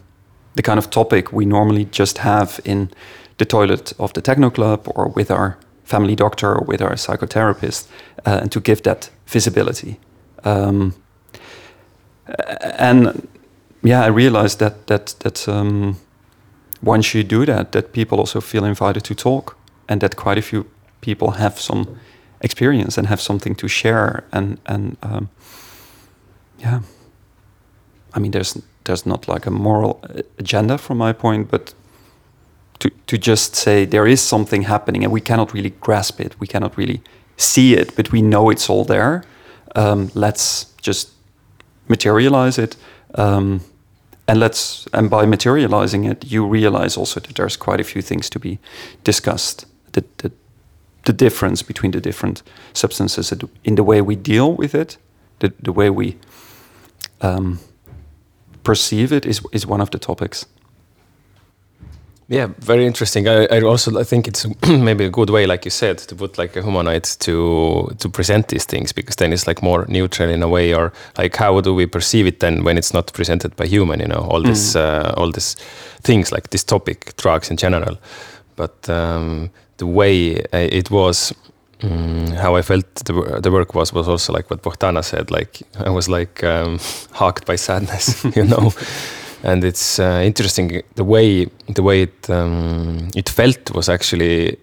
the 0.56 0.62
kind 0.62 0.78
of 0.78 0.90
topic 0.90 1.34
we 1.34 1.46
normally 1.46 1.86
just 1.86 2.20
have 2.20 2.60
in 2.64 2.90
the 3.38 3.46
toilet 3.46 3.94
of 3.98 4.14
the 4.14 4.22
techno 4.22 4.52
club 4.52 4.88
or 4.96 5.08
with 5.16 5.32
our 5.32 5.58
family 5.94 6.16
doctor 6.16 6.56
or 6.56 6.66
with 6.68 6.82
our 6.82 6.96
psychotherapist, 6.96 7.88
uh, 8.26 8.40
and 8.42 8.52
to 8.52 8.60
give 8.60 8.82
that 8.82 9.12
visibility. 9.28 9.96
Um, 10.46 10.94
and 12.80 13.28
yeah, 13.84 14.08
I 14.08 14.10
realized 14.10 14.60
that 14.60 14.74
that 14.88 15.16
that 15.20 15.48
um, 15.48 15.96
once 16.82 17.18
you 17.18 17.24
do 17.24 17.46
that, 17.46 17.72
that 17.72 17.92
people 17.92 18.18
also 18.18 18.42
feel 18.42 18.66
invited 18.66 19.04
to 19.04 19.14
talk, 19.16 19.56
and 19.88 20.02
that 20.02 20.16
quite 20.16 20.40
a 20.40 20.42
few 20.42 20.66
people 21.02 21.28
have 21.32 21.60
some 21.60 21.86
experience 22.42 23.00
and 23.00 23.08
have 23.08 23.22
something 23.22 23.56
to 23.56 23.68
share, 23.68 24.24
and 24.32 24.58
and 24.66 24.98
um, 25.04 25.30
yeah, 26.64 26.80
I 28.16 28.20
mean, 28.20 28.32
there's 28.32 28.62
there's 28.84 29.06
not 29.06 29.28
like 29.28 29.48
a 29.48 29.52
moral 29.52 30.00
agenda 30.40 30.78
from 30.78 30.98
my 30.98 31.14
point, 31.14 31.52
but 31.52 31.74
to 32.84 32.90
to 33.08 33.18
just 33.18 33.56
say 33.56 33.86
there 33.86 34.06
is 34.06 34.22
something 34.22 34.64
happening, 34.64 35.04
and 35.04 35.14
we 35.14 35.22
cannot 35.22 35.54
really 35.54 35.74
grasp 35.80 36.20
it, 36.20 36.36
we 36.40 36.48
cannot 36.48 36.78
really 36.78 37.02
see 37.38 37.80
it, 37.80 37.96
but 37.96 38.12
we 38.12 38.22
know 38.22 38.52
it's 38.52 38.70
all 38.70 38.86
there. 38.86 39.24
Um, 39.76 40.12
let's 40.14 40.66
just 40.82 41.10
materialize 41.88 42.62
it. 42.62 42.76
Um, 43.16 43.62
and 44.28 44.40
let's 44.40 44.88
and 44.94 45.10
by 45.10 45.26
materializing 45.26 46.04
it, 46.06 46.32
you 46.32 46.46
realize 46.52 47.00
also 47.00 47.20
that 47.20 47.36
there's 47.36 47.58
quite 47.58 47.80
a 47.80 47.84
few 47.84 48.02
things 48.02 48.30
to 48.30 48.40
be 48.40 48.58
discussed. 49.04 49.66
The 49.92 50.04
the, 50.18 50.32
the 51.06 51.14
difference 51.14 51.66
between 51.66 51.92
the 51.92 52.02
different 52.02 52.44
substances 52.74 53.34
in 53.64 53.76
the 53.76 53.84
way 53.84 54.02
we 54.02 54.16
deal 54.16 54.58
with 54.58 54.76
it, 54.76 54.98
the 55.40 55.54
the 55.64 55.72
way 55.72 55.90
we 55.90 56.16
um, 57.22 57.60
perceive 58.64 59.16
it 59.16 59.26
is 59.26 59.42
is 59.52 59.66
one 59.66 59.82
of 59.82 59.90
the 59.90 60.00
topics. 60.00 60.46
Yeah, 62.30 62.48
very 62.60 62.86
interesting. 62.86 63.28
I, 63.28 63.46
I 63.52 63.62
also 63.62 64.00
I 64.00 64.04
think 64.04 64.28
it's 64.28 64.48
maybe 64.68 65.06
a 65.06 65.10
good 65.10 65.30
way, 65.30 65.46
like 65.46 65.66
you 65.66 65.72
said, 65.72 65.98
to 65.98 66.16
put 66.16 66.38
like 66.38 66.56
a 66.56 66.62
humanoid 66.62 67.04
to 67.20 67.94
to 68.00 68.10
present 68.10 68.48
these 68.48 68.66
things 68.66 68.94
because 68.94 69.18
then 69.18 69.34
it's 69.34 69.46
like 69.46 69.62
more 69.62 69.86
neutral 69.90 70.30
in 70.30 70.42
a 70.44 70.48
way, 70.48 70.74
or 70.74 70.94
like 71.18 71.36
how 71.36 71.62
do 71.62 71.74
we 71.74 71.86
perceive 71.86 72.26
it 72.26 72.40
then 72.40 72.64
when 72.64 72.78
it's 72.78 72.94
not 72.94 73.12
presented 73.14 73.56
by 73.56 73.66
human? 73.66 74.00
You 74.00 74.08
know, 74.08 74.28
all 74.30 74.42
this 74.42 74.74
mm. 74.74 74.82
uh, 74.82 75.14
all 75.18 75.32
these 75.32 75.56
things 76.02 76.32
like 76.32 76.50
this 76.50 76.64
topic, 76.64 77.14
drugs 77.18 77.50
in 77.50 77.58
general, 77.58 77.98
but 78.56 78.90
um, 78.90 79.50
the 79.78 79.88
way 79.88 80.38
uh, 80.54 80.70
it 80.72 80.90
was. 80.92 81.34
Mm, 81.82 82.30
how 82.38 82.56
I 82.56 82.62
felt 82.62 82.96
the, 82.96 83.42
the 83.42 83.52
work 83.52 83.76
was 83.76 83.92
was 83.92 84.08
also 84.08 84.32
like 84.32 84.50
what 84.50 84.62
Bohdana 84.62 85.04
said. 85.04 85.30
Like 85.30 85.64
I 85.86 85.90
was 85.90 86.08
like 86.08 86.42
um, 86.42 86.80
hacked 87.12 87.46
by 87.46 87.58
sadness, 87.58 88.24
you 88.38 88.46
know. 88.46 88.72
And 89.44 89.64
it's 89.64 90.00
uh, 90.00 90.22
interesting 90.24 90.82
the 90.96 91.04
way 91.04 91.46
the 91.68 91.84
way 91.84 92.04
it 92.04 92.30
um, 92.30 93.10
it 93.16 93.30
felt 93.30 93.72
was 93.76 93.90
actually 93.90 94.58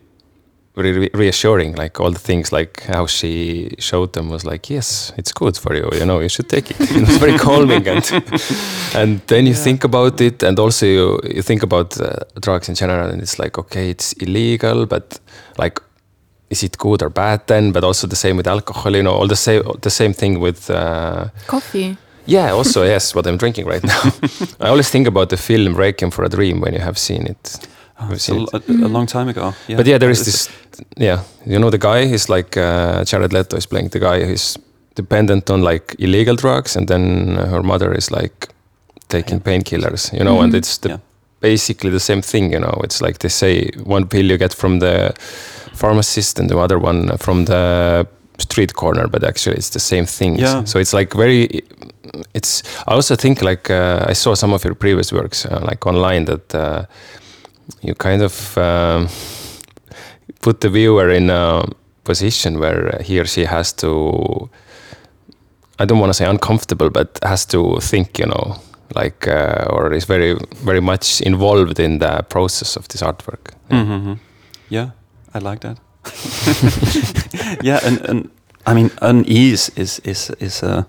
very 0.77 1.11
reassuring 1.15 1.75
like 1.75 2.01
all 2.01 2.11
the 2.11 2.19
things 2.19 2.53
like 2.53 2.83
how 2.85 3.05
she 3.07 3.75
showed 3.79 4.13
them 4.13 4.31
was 4.31 4.45
like 4.45 4.71
yes 4.71 5.13
it's 5.17 5.33
good 5.33 5.57
for 5.57 5.75
you 5.75 5.89
you 5.93 6.07
know 6.07 6.21
you 6.21 6.29
should 6.29 6.49
take 6.49 6.71
it. 6.71 6.81
It 6.97 7.09
was 7.09 7.19
very 7.19 7.39
calming 7.39 7.87
and 7.89 8.05
and 8.95 9.21
then 9.27 9.47
you 9.47 9.53
yeah. 9.53 9.65
think 9.65 9.85
about 9.85 10.21
it 10.21 10.43
and 10.43 10.59
also 10.59 10.87
you, 10.87 11.21
you 11.35 11.43
think 11.43 11.63
about 11.63 12.01
uh, 12.01 12.21
drugs 12.41 12.69
in 12.69 12.75
general 12.75 13.11
and 13.11 13.21
it's 13.21 13.39
like 13.39 13.59
okay 13.59 13.91
it's 13.91 14.13
illegal 14.15 14.87
but 14.87 15.21
like 15.59 15.83
is 16.51 16.65
it 16.65 16.77
good 16.79 17.01
or 17.03 17.11
bad 17.11 17.47
then? 17.47 17.71
But 17.71 17.85
also 17.85 18.09
the 18.09 18.17
same 18.17 18.37
with 18.37 18.49
alcohol 18.49 18.97
you 18.97 19.03
know 19.03 19.13
all 19.13 19.29
the 19.29 19.37
same 19.37 19.63
the 19.83 19.91
same 19.91 20.13
thing 20.13 20.41
with 20.41 20.71
uh, 20.71 21.29
coffee 21.47 21.97
yeah, 22.31 22.53
also 22.53 22.85
yes, 22.85 23.15
what 23.15 23.27
I'm 23.27 23.37
drinking 23.37 23.67
right 23.67 23.85
now. 23.85 24.03
I 24.61 24.69
always 24.69 24.89
think 24.91 25.07
about 25.09 25.29
the 25.29 25.37
film 25.37 25.75
Requiem 25.75 26.11
for 26.11 26.25
a 26.25 26.29
Dream 26.29 26.61
when 26.61 26.75
you 26.75 26.81
have 26.81 26.99
seen 26.99 27.27
it. 27.27 27.69
Oh, 28.01 28.15
seen 28.17 28.47
a, 28.53 28.57
it. 28.57 28.69
a, 28.69 28.89
long 28.89 29.07
time 29.07 29.29
ago. 29.29 29.53
Yeah. 29.69 29.77
But 29.77 29.87
yeah, 29.87 29.99
there 29.99 30.11
is 30.11 30.25
this. 30.25 30.49
Yeah, 30.97 31.23
you 31.45 31.59
know 31.59 31.71
the 31.71 31.79
guy 31.79 32.01
is 32.01 32.29
like 32.29 32.57
uh, 32.57 33.05
Jared 33.05 33.33
Leto 33.33 33.57
is 33.57 33.67
playing 33.67 33.89
the 33.91 33.99
guy 33.99 34.25
who's 34.25 34.57
dependent 34.95 35.51
on 35.51 35.63
like 35.63 35.97
illegal 35.99 36.37
drugs, 36.37 36.77
and 36.77 36.89
then 36.89 37.37
her 37.37 37.63
mother 37.63 37.93
is 37.93 38.11
like 38.11 38.49
taking 39.09 39.41
painkillers. 39.41 40.13
You 40.13 40.25
know, 40.25 40.35
mm 40.35 40.39
-hmm. 40.39 40.45
and 40.45 40.55
it's 40.55 40.79
the, 40.79 40.89
yeah. 40.89 41.01
basically 41.41 41.91
the 41.91 42.01
same 42.01 42.23
thing. 42.23 42.53
You 42.53 42.61
know, 42.61 42.85
it's 42.85 43.01
like 43.01 43.19
they 43.19 43.31
say 43.31 43.71
one 43.87 44.07
pill 44.07 44.31
you 44.31 44.39
get 44.39 44.55
from 44.55 44.81
the 44.81 45.13
pharmacist 45.75 46.39
and 46.41 46.49
the 46.49 46.57
other 46.57 46.79
one 46.79 47.17
from 47.19 47.45
the 47.45 48.07
street 48.39 48.73
corner, 48.73 49.09
but 49.09 49.23
actually 49.25 49.57
it's 49.57 49.71
the 49.71 49.81
same 49.81 50.07
thing. 50.07 50.39
Yeah. 50.39 50.65
So 50.65 50.79
it's 50.79 50.93
like 50.93 51.17
very. 51.17 51.63
It's. 52.35 52.63
I 52.87 52.95
also 52.95 53.17
think 53.17 53.43
like 53.43 53.71
uh, 53.71 54.05
I 54.11 54.15
saw 54.15 54.35
some 54.35 54.55
of 54.55 54.65
your 54.65 54.75
previous 54.75 55.13
works 55.13 55.47
uh, 55.47 55.61
like 55.63 55.87
online 55.87 56.25
that 56.25 56.55
uh, 56.55 56.85
you 57.83 57.95
kind 57.95 58.23
of 58.23 58.59
um, 58.59 59.09
put 60.41 60.61
the 60.61 60.69
viewer 60.69 61.11
in 61.11 61.31
a 61.31 61.65
position 62.05 62.59
where 62.59 62.99
he 63.03 63.21
or 63.21 63.27
she 63.27 63.45
has 63.45 63.73
to. 63.75 64.51
I 65.79 65.87
don't 65.87 65.99
want 65.99 66.11
to 66.11 66.15
say 66.15 66.27
uncomfortable, 66.27 66.91
but 66.91 67.19
has 67.23 67.47
to 67.47 67.79
think. 67.81 68.19
You 68.19 68.27
know, 68.27 68.57
like 68.95 69.29
uh, 69.29 69.67
or 69.71 69.93
is 69.93 70.05
very 70.05 70.37
very 70.65 70.81
much 70.81 71.21
involved 71.21 71.79
in 71.79 71.99
the 71.99 72.23
process 72.29 72.77
of 72.77 72.89
this 72.89 73.03
artwork. 73.03 73.55
Mm 73.71 73.87
-hmm. 73.87 74.19
Yeah, 74.69 74.91
I 75.35 75.39
like 75.39 75.59
that. 75.61 75.79
yeah, 77.63 77.87
and, 77.87 78.09
and 78.09 78.31
I 78.67 78.75
mean, 78.75 78.91
unease 79.03 79.73
is 79.75 80.01
is 80.05 80.31
is 80.39 80.63
uh, 80.63 80.83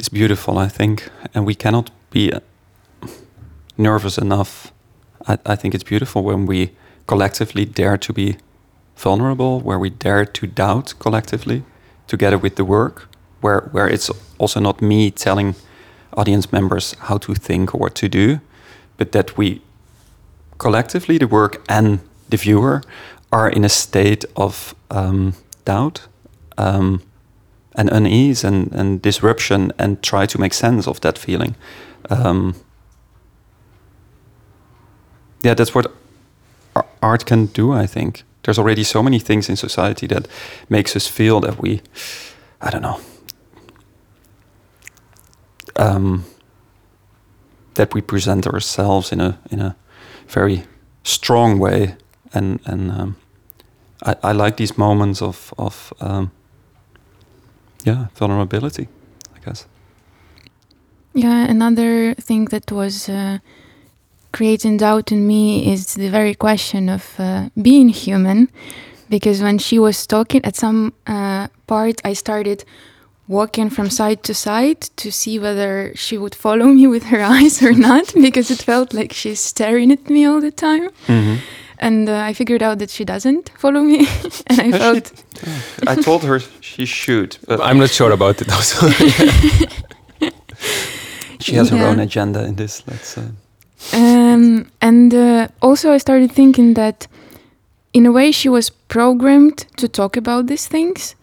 is 0.00 0.08
beautiful. 0.08 0.58
I 0.58 0.68
think, 0.68 1.10
and 1.34 1.46
we 1.46 1.54
cannot 1.54 1.90
be 2.10 2.32
nervous 3.76 4.18
enough. 4.18 4.72
I, 5.28 5.38
I 5.46 5.56
think 5.56 5.74
it's 5.74 5.84
beautiful 5.84 6.22
when 6.22 6.46
we 6.46 6.70
collectively 7.06 7.64
dare 7.66 7.98
to 7.98 8.12
be 8.12 8.36
vulnerable, 8.96 9.60
where 9.60 9.78
we 9.78 9.90
dare 9.90 10.24
to 10.24 10.46
doubt 10.46 10.94
collectively, 10.98 11.62
together 12.06 12.38
with 12.38 12.54
the 12.56 12.64
work, 12.64 13.08
where 13.40 13.68
where 13.72 13.88
it's 13.88 14.10
also 14.38 14.60
not 14.60 14.80
me 14.80 15.10
telling 15.10 15.54
audience 16.16 16.52
members 16.52 16.94
how 17.08 17.18
to 17.18 17.34
think 17.34 17.74
or 17.74 17.78
what 17.80 17.94
to 17.94 18.08
do, 18.08 18.40
but 18.96 19.12
that 19.12 19.36
we 19.36 19.60
collectively, 20.58 21.18
the 21.18 21.26
work 21.26 21.62
and 21.68 21.98
the 22.30 22.36
viewer, 22.36 22.82
are 23.30 23.50
in 23.50 23.64
a 23.64 23.68
state 23.68 24.24
of 24.34 24.74
um, 24.90 25.34
doubt 25.64 26.08
um, 26.58 27.02
and 27.74 27.88
unease 27.90 28.44
and, 28.44 28.72
and 28.72 29.02
disruption 29.02 29.72
and 29.78 30.02
try 30.02 30.26
to 30.26 30.40
make 30.40 30.54
sense 30.54 30.88
of 30.88 31.00
that 31.00 31.18
feeling. 31.18 31.54
Um, 32.08 32.54
yeah, 35.42 35.54
that's 35.54 35.74
what 35.74 35.92
art 37.02 37.26
can 37.26 37.46
do, 37.46 37.72
I 37.72 37.86
think. 37.86 38.24
There's 38.42 38.58
already 38.58 38.84
so 38.84 39.02
many 39.02 39.18
things 39.18 39.48
in 39.48 39.56
society 39.56 40.06
that 40.08 40.26
makes 40.68 40.96
us 40.96 41.06
feel 41.06 41.40
that 41.40 41.60
we, 41.60 41.82
I 42.60 42.70
don't 42.70 42.82
know, 42.82 43.00
um, 45.76 46.24
that 47.74 47.94
we 47.94 48.00
present 48.00 48.46
ourselves 48.46 49.12
in 49.12 49.20
a 49.20 49.38
in 49.50 49.60
a 49.60 49.76
very 50.28 50.64
strong 51.02 51.58
way, 51.58 51.96
and 52.32 52.60
and 52.64 52.90
um, 52.90 53.16
I, 54.02 54.16
I 54.22 54.32
like 54.32 54.56
these 54.56 54.78
moments 54.78 55.22
of 55.22 55.54
of 55.58 55.92
um, 56.00 56.30
yeah 57.84 58.06
vulnerability, 58.14 58.88
I 59.36 59.38
guess. 59.44 59.66
Yeah, 61.12 61.50
another 61.50 62.14
thing 62.14 62.44
that 62.46 62.70
was 62.70 63.08
uh, 63.08 63.38
creating 64.32 64.76
doubt 64.78 65.10
in 65.10 65.26
me 65.26 65.72
is 65.72 65.94
the 65.94 66.08
very 66.08 66.34
question 66.34 66.88
of 66.88 67.18
uh, 67.18 67.48
being 67.60 67.88
human, 67.88 68.48
because 69.08 69.42
when 69.42 69.58
she 69.58 69.78
was 69.78 70.06
talking 70.06 70.44
at 70.44 70.56
some 70.56 70.92
uh, 71.06 71.48
part, 71.66 72.00
I 72.04 72.12
started 72.12 72.64
walking 73.26 73.70
from 73.70 73.90
side 73.90 74.22
to 74.24 74.34
side 74.34 74.80
to 74.96 75.10
see 75.10 75.38
whether 75.38 75.92
she 75.94 76.18
would 76.18 76.34
follow 76.34 76.66
me 76.66 76.86
with 76.86 77.04
her 77.04 77.22
eyes 77.34 77.62
or 77.62 77.72
not, 77.72 78.12
because 78.14 78.50
it 78.50 78.62
felt 78.62 78.94
like 78.94 79.12
she's 79.12 79.40
staring 79.40 79.90
at 79.90 80.08
me 80.08 80.24
all 80.24 80.40
the 80.40 80.52
time. 80.52 80.90
Mm 81.08 81.22
-hmm 81.24 81.38
and 81.80 82.08
uh, 82.08 82.18
I 82.18 82.32
figured 82.34 82.62
out 82.62 82.78
that 82.78 82.90
she 82.90 83.04
doesn't 83.04 83.50
follow 83.58 83.80
me, 83.80 84.06
and 84.46 84.60
I 84.60 84.70
felt. 84.78 85.12
I 85.86 85.96
told 85.96 86.22
her 86.24 86.40
she 86.60 86.84
should, 86.84 87.38
but 87.48 87.60
I'm 87.60 87.78
not 87.78 87.90
sure 87.90 88.12
about 88.12 88.40
it. 88.42 88.52
Also, 88.52 88.88
she 91.40 91.54
has 91.56 91.70
yeah. 91.70 91.78
her 91.78 91.86
own 91.86 91.98
agenda 91.98 92.44
in 92.44 92.54
this. 92.56 92.82
Let's. 92.86 93.16
Uh... 93.18 93.30
Um, 93.94 94.70
and 94.80 95.14
uh, 95.14 95.48
also, 95.62 95.92
I 95.92 95.98
started 95.98 96.30
thinking 96.30 96.74
that 96.74 97.08
in 97.92 98.06
a 98.06 98.12
way, 98.12 98.30
she 98.30 98.48
was 98.48 98.70
programmed 98.70 99.66
to 99.76 99.88
talk 99.88 100.16
about 100.16 100.46
these 100.46 100.68
things. 100.68 101.16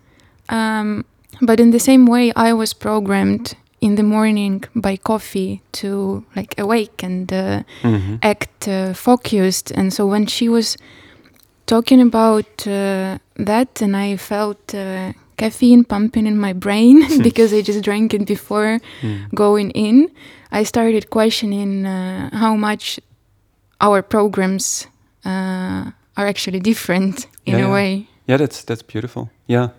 Um, 0.50 1.06
but 1.42 1.60
in 1.60 1.72
the 1.72 1.80
same 1.80 2.08
way, 2.08 2.34
I 2.36 2.54
was 2.54 2.74
programmed 2.74 3.56
in 3.80 3.96
the 3.96 4.04
morning 4.04 4.64
by 4.76 4.98
coffee 4.98 5.62
to 5.72 6.24
like 6.36 6.56
awake 6.58 7.04
and 7.04 7.32
uh, 7.32 7.62
Mhm. 7.84 8.18
act 8.22 8.68
uh, 8.68 8.94
focused. 8.94 9.72
And 9.72 9.94
so 9.94 10.06
when 10.08 10.26
she 10.28 10.50
was 10.50 10.78
talking 11.66 12.02
about 12.02 12.68
uh, 12.68 13.18
that, 13.46 13.82
and 13.82 13.96
I 13.96 14.18
felt 14.18 14.74
uh, 14.74 15.12
caffeine 15.38 15.84
pumping 15.84 16.26
in 16.28 16.38
my 16.40 16.54
brain 16.54 17.06
because 17.24 17.54
I 17.54 17.62
just 17.62 17.84
drank 17.84 18.14
it 18.14 18.26
before 18.26 18.80
Mm. 19.02 19.30
going 19.34 19.72
in, 19.72 20.10
I 20.52 20.64
started 20.66 21.10
questioning 21.10 21.86
uh, 21.86 22.30
how 22.34 22.56
much 22.56 23.00
our 23.80 24.02
programs 24.02 24.88
uh, 25.26 25.92
are 26.16 26.28
actually 26.28 26.60
different 26.60 27.28
in 27.46 27.54
Yeah, 27.54 27.66
a 27.66 27.68
yeah. 27.68 27.74
way. 27.74 28.08
Yeah, 28.28 28.38
that's 28.40 28.64
that's 28.64 28.82
beautiful. 28.94 29.30
Yeah, 29.48 29.70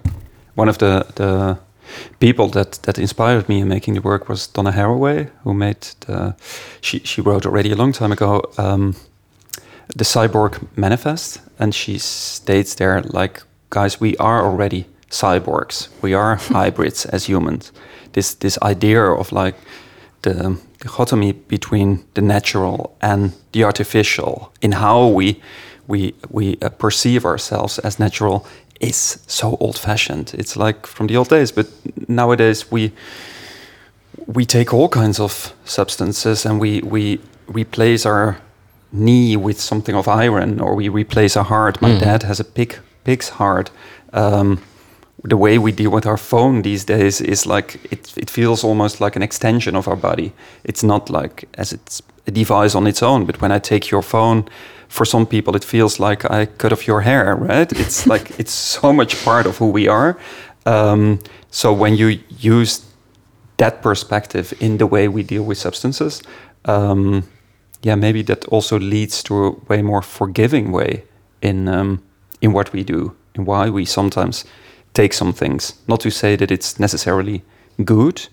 one 0.57 0.69
of 0.71 0.77
the 0.79 1.05
the 1.15 1.59
people 2.21 2.49
that 2.49 2.73
that 2.83 2.99
inspired 2.99 3.49
me 3.49 3.61
in 3.61 3.69
making 3.69 3.95
the 3.95 4.01
work 4.01 4.29
was 4.29 4.47
Donna 4.47 4.73
Haraway, 4.73 5.31
who 5.45 5.55
made 5.55 5.81
the. 6.07 6.35
She 6.81 7.01
she 7.01 7.21
wrote 7.21 7.47
already 7.47 7.73
a 7.73 7.77
long 7.77 7.93
time 7.93 8.13
ago 8.13 8.43
um, 8.59 8.95
the 9.97 10.05
Cyborg 10.05 10.67
Manifest, 10.77 11.41
and 11.59 11.75
she 11.75 11.99
states 11.99 12.75
there 12.75 13.03
like, 13.03 13.43
guys, 13.71 14.01
we 14.01 14.17
are 14.17 14.45
already 14.45 14.87
cyborgs. 15.11 15.89
We 16.03 16.15
are 16.15 16.37
hybrids 16.55 17.07
as 17.07 17.29
humans. 17.29 17.73
This 18.13 18.35
this 18.35 18.59
idea 18.63 19.03
of 19.03 19.33
like 19.33 19.55
the 20.23 20.59
dichotomy 20.81 21.33
between 21.33 22.05
the 22.15 22.23
natural 22.23 22.97
and 23.01 23.33
the 23.53 23.65
artificial 23.65 24.53
in 24.61 24.73
how 24.73 25.07
we 25.07 25.41
we 25.87 26.15
we 26.31 26.57
uh, 26.63 26.69
perceive 26.69 27.25
ourselves 27.25 27.79
as 27.79 27.99
natural 27.99 28.47
is 28.81 29.19
so 29.27 29.57
old-fashioned. 29.61 30.35
It's 30.35 30.57
like 30.57 30.87
from 30.87 31.07
the 31.09 31.17
old 31.17 31.29
days, 31.29 31.53
but 31.53 31.67
nowadays 32.09 32.71
we 32.73 32.93
we 34.27 34.45
take 34.45 34.75
all 34.75 34.89
kinds 34.89 35.21
of 35.21 35.53
substances 35.65 36.47
and 36.47 36.61
we 36.61 36.81
we 36.83 37.19
replace 37.47 38.09
our 38.09 38.37
knee 38.93 39.37
with 39.37 39.61
something 39.61 39.95
of 39.97 40.09
iron, 40.09 40.61
or 40.61 40.75
we 40.75 40.89
replace 40.89 41.37
a 41.41 41.43
heart. 41.43 41.81
My 41.83 41.91
Mm. 41.91 42.01
dad 42.01 42.23
has 42.23 42.41
a 42.41 42.45
pig 42.45 42.79
pig's 43.05 43.29
heart. 43.29 43.71
Um, 44.13 44.59
the 45.29 45.37
way 45.37 45.59
we 45.59 45.73
deal 45.73 45.91
with 45.91 46.07
our 46.07 46.17
phone 46.17 46.63
these 46.63 46.85
days 46.85 47.21
is 47.21 47.47
like 47.47 47.79
it, 47.91 48.13
it 48.17 48.31
feels 48.31 48.65
almost 48.65 49.01
like 49.01 49.17
an 49.17 49.23
extension 49.23 49.77
of 49.77 49.89
our 49.89 49.97
body. 49.97 50.33
It's 50.65 50.83
not 50.83 51.11
like 51.11 51.45
as 51.59 51.73
it's 51.73 52.03
a 52.27 52.31
device 52.31 52.75
on 52.79 52.87
its 52.87 53.03
own, 53.03 53.25
but 53.27 53.41
when 53.41 53.53
I 53.53 53.59
take 53.59 53.91
your 53.91 54.03
phone, 54.03 54.45
for 54.89 55.05
some 55.05 55.27
people 55.27 55.55
it 55.55 55.65
feels 55.65 56.01
like 56.01 56.31
I 56.31 56.47
cut 56.47 56.73
off 56.73 56.87
your 56.87 57.03
hair, 57.03 57.37
right? 57.37 57.71
It's 57.73 58.07
like 58.13 58.39
it's 58.39 58.53
so 58.53 58.93
much 58.93 59.25
part 59.25 59.47
of 59.47 59.59
who 59.59 59.71
we 59.71 59.89
are. 59.89 60.19
Um, 60.67 61.21
so 61.51 61.73
when 61.73 61.97
you 61.97 62.19
use 62.39 62.85
that 63.57 63.83
perspective 63.83 64.53
in 64.61 64.79
the 64.79 64.87
way 64.87 65.09
we 65.09 65.23
deal 65.23 65.43
with 65.45 65.59
substances, 65.59 66.23
um, 66.65 67.25
yeah, 67.83 67.95
maybe 67.95 68.23
that 68.23 68.45
also 68.47 68.79
leads 68.79 69.23
to 69.25 69.35
a 69.45 69.51
way 69.69 69.83
more 69.83 70.03
forgiving 70.03 70.73
way 70.73 71.05
in 71.43 71.69
um, 71.69 72.03
in 72.41 72.53
what 72.53 72.73
we 72.73 72.85
do 72.85 73.15
and 73.35 73.47
why 73.47 73.71
we 73.71 73.85
sometimes 73.85 74.45
take 74.95 75.13
some 75.13 75.33
things. 75.33 75.75
Not 75.87 76.01
to 76.01 76.11
say 76.11 76.37
that 76.37 76.51
it's 76.51 76.79
necessarily 76.81 77.43
good, 77.85 78.29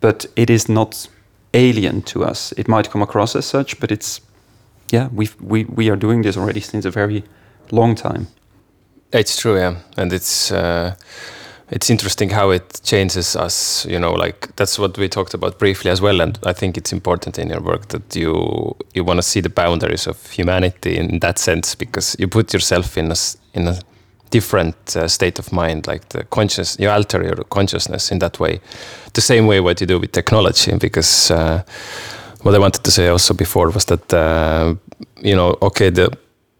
but 0.00 0.26
it 0.36 0.50
is 0.50 0.68
not 0.68 1.08
alien 1.54 2.02
to 2.02 2.24
us. 2.24 2.52
It 2.52 2.68
might 2.68 2.90
come 2.90 3.02
across 3.02 3.36
as 3.36 3.46
such, 3.46 3.80
but 3.80 3.90
it's 3.90 4.20
yeah, 4.92 5.08
we 5.12 5.28
we 5.40 5.64
we 5.64 5.90
are 5.90 5.96
doing 5.96 6.22
this 6.22 6.36
already 6.36 6.60
since 6.60 6.84
a 6.84 6.90
very 6.90 7.24
long 7.70 7.94
time. 7.94 8.26
It's 9.12 9.40
true, 9.40 9.56
yeah, 9.56 9.76
and 9.96 10.12
it's 10.12 10.52
uh, 10.52 10.94
it's 11.70 11.90
interesting 11.90 12.30
how 12.30 12.50
it 12.50 12.80
changes 12.84 13.36
us. 13.36 13.86
You 13.86 13.98
know, 13.98 14.12
like 14.12 14.54
that's 14.56 14.78
what 14.78 14.98
we 14.98 15.08
talked 15.08 15.34
about 15.34 15.58
briefly 15.58 15.90
as 15.90 16.00
well, 16.00 16.20
and 16.20 16.38
I 16.44 16.52
think 16.52 16.76
it's 16.76 16.92
important 16.92 17.38
in 17.38 17.48
your 17.48 17.60
work 17.60 17.88
that 17.88 18.16
you 18.16 18.76
you 18.94 19.04
want 19.04 19.18
to 19.18 19.22
see 19.22 19.40
the 19.40 19.50
boundaries 19.50 20.06
of 20.06 20.30
humanity 20.30 20.96
in 20.96 21.20
that 21.20 21.38
sense 21.38 21.74
because 21.74 22.16
you 22.18 22.28
put 22.28 22.52
yourself 22.52 22.96
in 22.96 23.10
a 23.10 23.16
in 23.54 23.68
a 23.68 23.78
different 24.30 24.96
uh, 24.96 25.08
state 25.08 25.38
of 25.38 25.52
mind, 25.52 25.86
like 25.86 26.08
the 26.08 26.24
conscious, 26.24 26.76
you 26.78 26.90
alter 26.90 27.22
your 27.22 27.44
consciousness 27.44 28.10
in 28.10 28.18
that 28.18 28.40
way, 28.40 28.60
the 29.14 29.20
same 29.20 29.46
way 29.46 29.60
what 29.60 29.80
you 29.80 29.86
do 29.86 29.98
with 30.00 30.12
technology. 30.12 30.76
Because 30.78 31.30
uh, 31.30 31.62
what 32.46 32.54
I 32.54 32.58
wanted 32.58 32.84
to 32.84 32.90
say 32.92 33.08
also 33.08 33.34
before 33.34 33.70
was 33.70 33.86
that 33.86 34.14
uh, 34.14 34.76
you 35.20 35.34
know, 35.34 35.58
okay, 35.62 35.90
the 35.90 36.16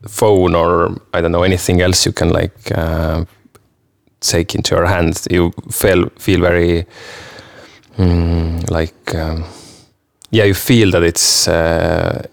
phone 0.08 0.56
or 0.56 1.00
I 1.14 1.20
don't 1.20 1.30
know 1.30 1.44
anything 1.44 1.80
else 1.80 2.04
you 2.04 2.12
can 2.12 2.30
like 2.30 2.76
uh, 2.76 3.24
take 4.20 4.56
into 4.56 4.74
your 4.74 4.86
hand, 4.86 5.24
you 5.30 5.52
feel 5.70 6.08
feel 6.18 6.40
very 6.40 6.86
mm, 7.96 8.68
like 8.70 9.14
um, 9.14 9.44
yeah, 10.30 10.44
you 10.44 10.54
feel 10.54 10.90
that 10.90 11.04
it's 11.04 11.46
uh, 11.46 12.26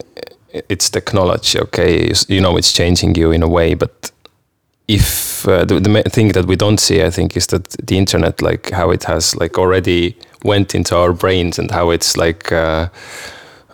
it's 0.68 0.90
technology. 0.90 1.60
Okay, 1.60 2.10
you, 2.28 2.40
know 2.40 2.56
it's 2.56 2.72
changing 2.72 3.14
you 3.14 3.30
in 3.30 3.42
a 3.42 3.48
way, 3.48 3.74
but 3.74 4.10
if 4.88 5.46
uh, 5.46 5.64
the, 5.64 5.78
the 5.78 6.02
thing 6.10 6.32
that 6.32 6.46
we 6.46 6.56
don't 6.56 6.80
see, 6.80 7.04
I 7.04 7.10
think, 7.10 7.36
is 7.36 7.46
that 7.48 7.68
the 7.86 7.96
internet, 7.96 8.42
like 8.42 8.70
how 8.70 8.90
it 8.90 9.04
has 9.04 9.36
like 9.36 9.58
already 9.58 10.16
went 10.42 10.74
into 10.74 10.96
our 10.96 11.12
brains 11.12 11.58
and 11.58 11.70
how 11.70 11.90
it's 11.90 12.16
like. 12.16 12.50
Uh, 12.50 12.88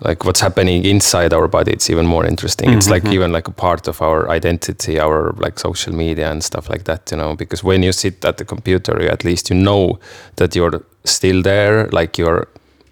like 0.08 0.24
what's 0.24 0.40
happening 0.40 0.84
inside 0.84 1.32
our 1.34 1.48
body 1.48 1.72
it's 1.72 1.90
even 1.90 2.06
more 2.06 2.26
interesting 2.28 2.70
it's 2.72 2.88
like 2.90 3.04
Mhm. 3.04 3.14
even 3.14 3.32
like 3.32 3.48
a 3.48 3.52
part 3.52 3.88
of 3.88 4.00
our 4.02 4.28
identity 4.36 4.98
our 4.98 5.32
like 5.44 5.58
social 5.60 5.94
media 5.94 6.30
and 6.30 6.42
stuff 6.42 6.68
like 6.70 6.84
that 6.84 7.10
you 7.12 7.16
know 7.18 7.34
because 7.36 7.62
when 7.64 7.82
you 7.82 7.92
sit 7.92 8.24
at 8.24 8.36
the 8.36 8.44
computer 8.44 9.02
you 9.02 9.08
at 9.10 9.24
least 9.24 9.50
you 9.50 9.56
know 9.56 9.98
that 10.36 10.54
you're 10.56 10.80
still 11.04 11.42
there 11.42 11.88
like 11.92 12.18
you're 12.22 12.46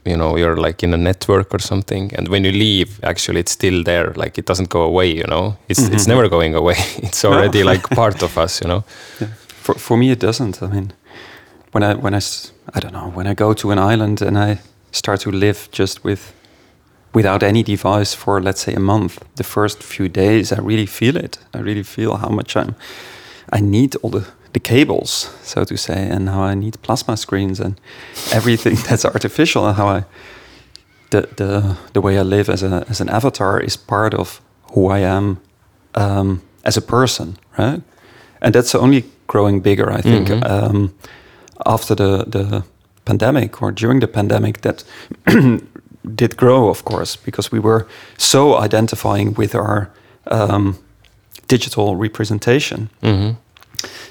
you 0.04 0.16
know 0.16 0.36
you're 0.38 0.56
like 0.66 0.82
in 0.86 0.94
a 0.94 0.96
network 0.96 1.54
or 1.54 1.58
something 1.60 2.12
and 2.16 2.28
when 2.28 2.44
you 2.44 2.52
leave 2.52 2.88
actually 3.02 3.40
it's 3.40 3.52
still 3.52 3.82
there 3.84 4.12
like 4.16 4.38
it 4.38 4.46
doesn't 4.46 4.68
go 4.68 4.82
away 4.82 5.06
you 5.20 5.26
know 5.28 5.56
it's 5.68 5.82
it's 5.94 6.04
Mhm. 6.04 6.08
never 6.08 6.28
going 6.28 6.54
away 6.54 6.76
it's 7.06 7.24
No. 7.24 7.32
already 7.32 7.62
like 7.64 7.82
part 8.02 8.22
of 8.22 8.36
us 8.38 8.60
you 8.62 8.68
know 8.68 8.82
yeah. 9.20 9.28
For 9.62 9.74
for 9.78 9.96
me, 9.98 10.10
it 10.10 10.20
doesn't. 10.20 10.62
I 10.62 10.66
mean, 10.66 10.92
when 11.72 11.82
I 11.82 11.94
when 12.04 12.14
i 12.14 12.20
i 12.76 12.80
don't 12.80 12.92
know 12.92 13.12
when 13.16 13.26
I 13.26 13.34
go 13.34 13.52
to 13.54 13.70
an 13.70 13.78
island 13.92 14.22
and 14.22 14.36
I 14.38 14.58
start 14.92 15.20
to 15.20 15.30
live 15.30 15.58
just 15.78 16.04
with 16.04 16.32
without 17.14 17.42
any 17.42 17.62
device 17.62 18.14
for 18.14 18.40
let's 18.42 18.60
say 18.62 18.74
a 18.74 18.80
month, 18.80 19.18
the 19.36 19.44
first 19.44 19.82
few 19.82 20.08
days 20.08 20.52
I 20.52 20.58
really 20.60 20.86
feel 20.86 21.16
it. 21.16 21.38
I 21.54 21.58
really 21.58 21.82
feel 21.84 22.16
how 22.16 22.28
much 22.28 22.56
I'm. 22.56 22.74
I 23.52 23.60
need 23.60 23.96
all 24.02 24.10
the 24.10 24.24
the 24.52 24.60
cables, 24.60 25.30
so 25.42 25.64
to 25.64 25.76
say, 25.76 26.08
and 26.10 26.28
how 26.28 26.42
I 26.42 26.54
need 26.54 26.74
plasma 26.82 27.16
screens 27.16 27.60
and 27.60 27.74
everything 28.32 28.74
that's 28.88 29.04
artificial, 29.04 29.66
and 29.66 29.76
how 29.76 29.88
I 29.88 30.04
the 31.10 31.28
the 31.36 31.76
the 31.92 32.00
way 32.00 32.18
I 32.18 32.22
live 32.22 32.52
as 32.52 32.62
a 32.62 32.84
as 32.88 33.00
an 33.00 33.08
avatar 33.08 33.60
is 33.60 33.76
part 33.76 34.14
of 34.14 34.40
who 34.74 34.88
I 34.90 34.98
am 34.98 35.38
um, 35.94 36.40
as 36.64 36.76
a 36.76 36.82
person, 36.82 37.36
right? 37.58 37.82
And 38.40 38.54
that's 38.54 38.74
only 38.74 39.04
growing 39.26 39.60
bigger, 39.62 39.90
I 39.98 40.00
think. 40.02 40.28
Mhm. 40.28 40.42
Um, 40.44 40.90
after 41.66 41.94
the 41.94 42.24
the 42.26 42.62
pandemic 43.04 43.62
or 43.62 43.72
during 43.72 44.00
the 44.00 44.06
pandemic, 44.08 44.60
that 44.60 44.84
did 46.14 46.37
grow, 46.37 46.68
of 46.68 46.84
course, 46.84 47.16
because 47.16 47.52
we 47.52 47.58
were 47.58 47.87
so 48.16 48.56
identifying 48.56 49.34
with 49.34 49.54
our 49.54 49.90
um, 50.30 50.78
digital 51.48 51.96
representation 51.96 52.90
hmm 53.00 53.30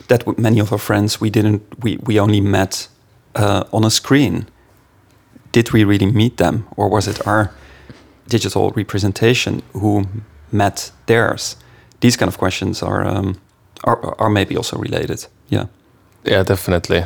that 0.08 0.26
with 0.26 0.38
many 0.38 0.60
of 0.60 0.72
our 0.72 0.78
friends 0.78 1.20
we 1.20 1.30
didn't 1.30 1.62
we, 1.84 1.98
we 1.98 2.20
only 2.20 2.42
met 2.42 2.88
uh, 3.36 3.64
on 3.72 3.84
a 3.84 3.90
screen. 3.90 4.48
Did 5.52 5.72
we 5.72 5.84
really 5.84 6.06
meet 6.06 6.38
them 6.38 6.66
or 6.76 6.90
was 6.90 7.08
it 7.08 7.28
our 7.28 7.52
digital 8.28 8.72
representation 8.76 9.62
who 9.74 10.06
met 10.52 10.92
theirs? 11.06 11.58
These 12.00 12.18
kind 12.18 12.30
of 12.30 12.38
questions 12.38 12.84
are 12.84 13.06
um, 13.06 13.36
are, 13.84 14.16
are 14.20 14.30
maybe 14.30 14.56
also 14.58 14.78
related. 14.78 15.28
Yeah. 15.50 15.66
Yeah, 16.26 16.44
definitely. 16.44 17.04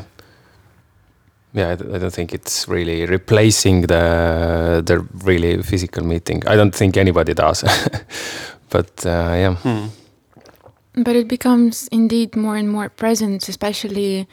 Yeah, 1.53 1.71
I 1.71 1.75
d- 1.75 1.85
I 1.93 1.97
don't 1.97 2.13
think 2.13 2.33
it's 2.33 2.67
really 2.67 3.05
replacing 3.05 3.81
the 3.87 4.81
the 4.85 5.05
really 5.25 5.61
physical 5.63 6.03
meeting. 6.05 6.43
I 6.47 6.55
don't 6.55 6.75
think 6.75 6.97
anybody 6.97 7.33
does. 7.33 7.63
but 8.69 9.05
uh, 9.05 9.35
yeah, 9.35 9.55
But 10.93 11.15
it 11.15 11.27
becomes 11.27 11.87
indeed 11.91 12.35
more 12.35 12.55
and 12.55 12.69
more 12.69 12.89
present, 12.89 13.49
especially 13.49 14.27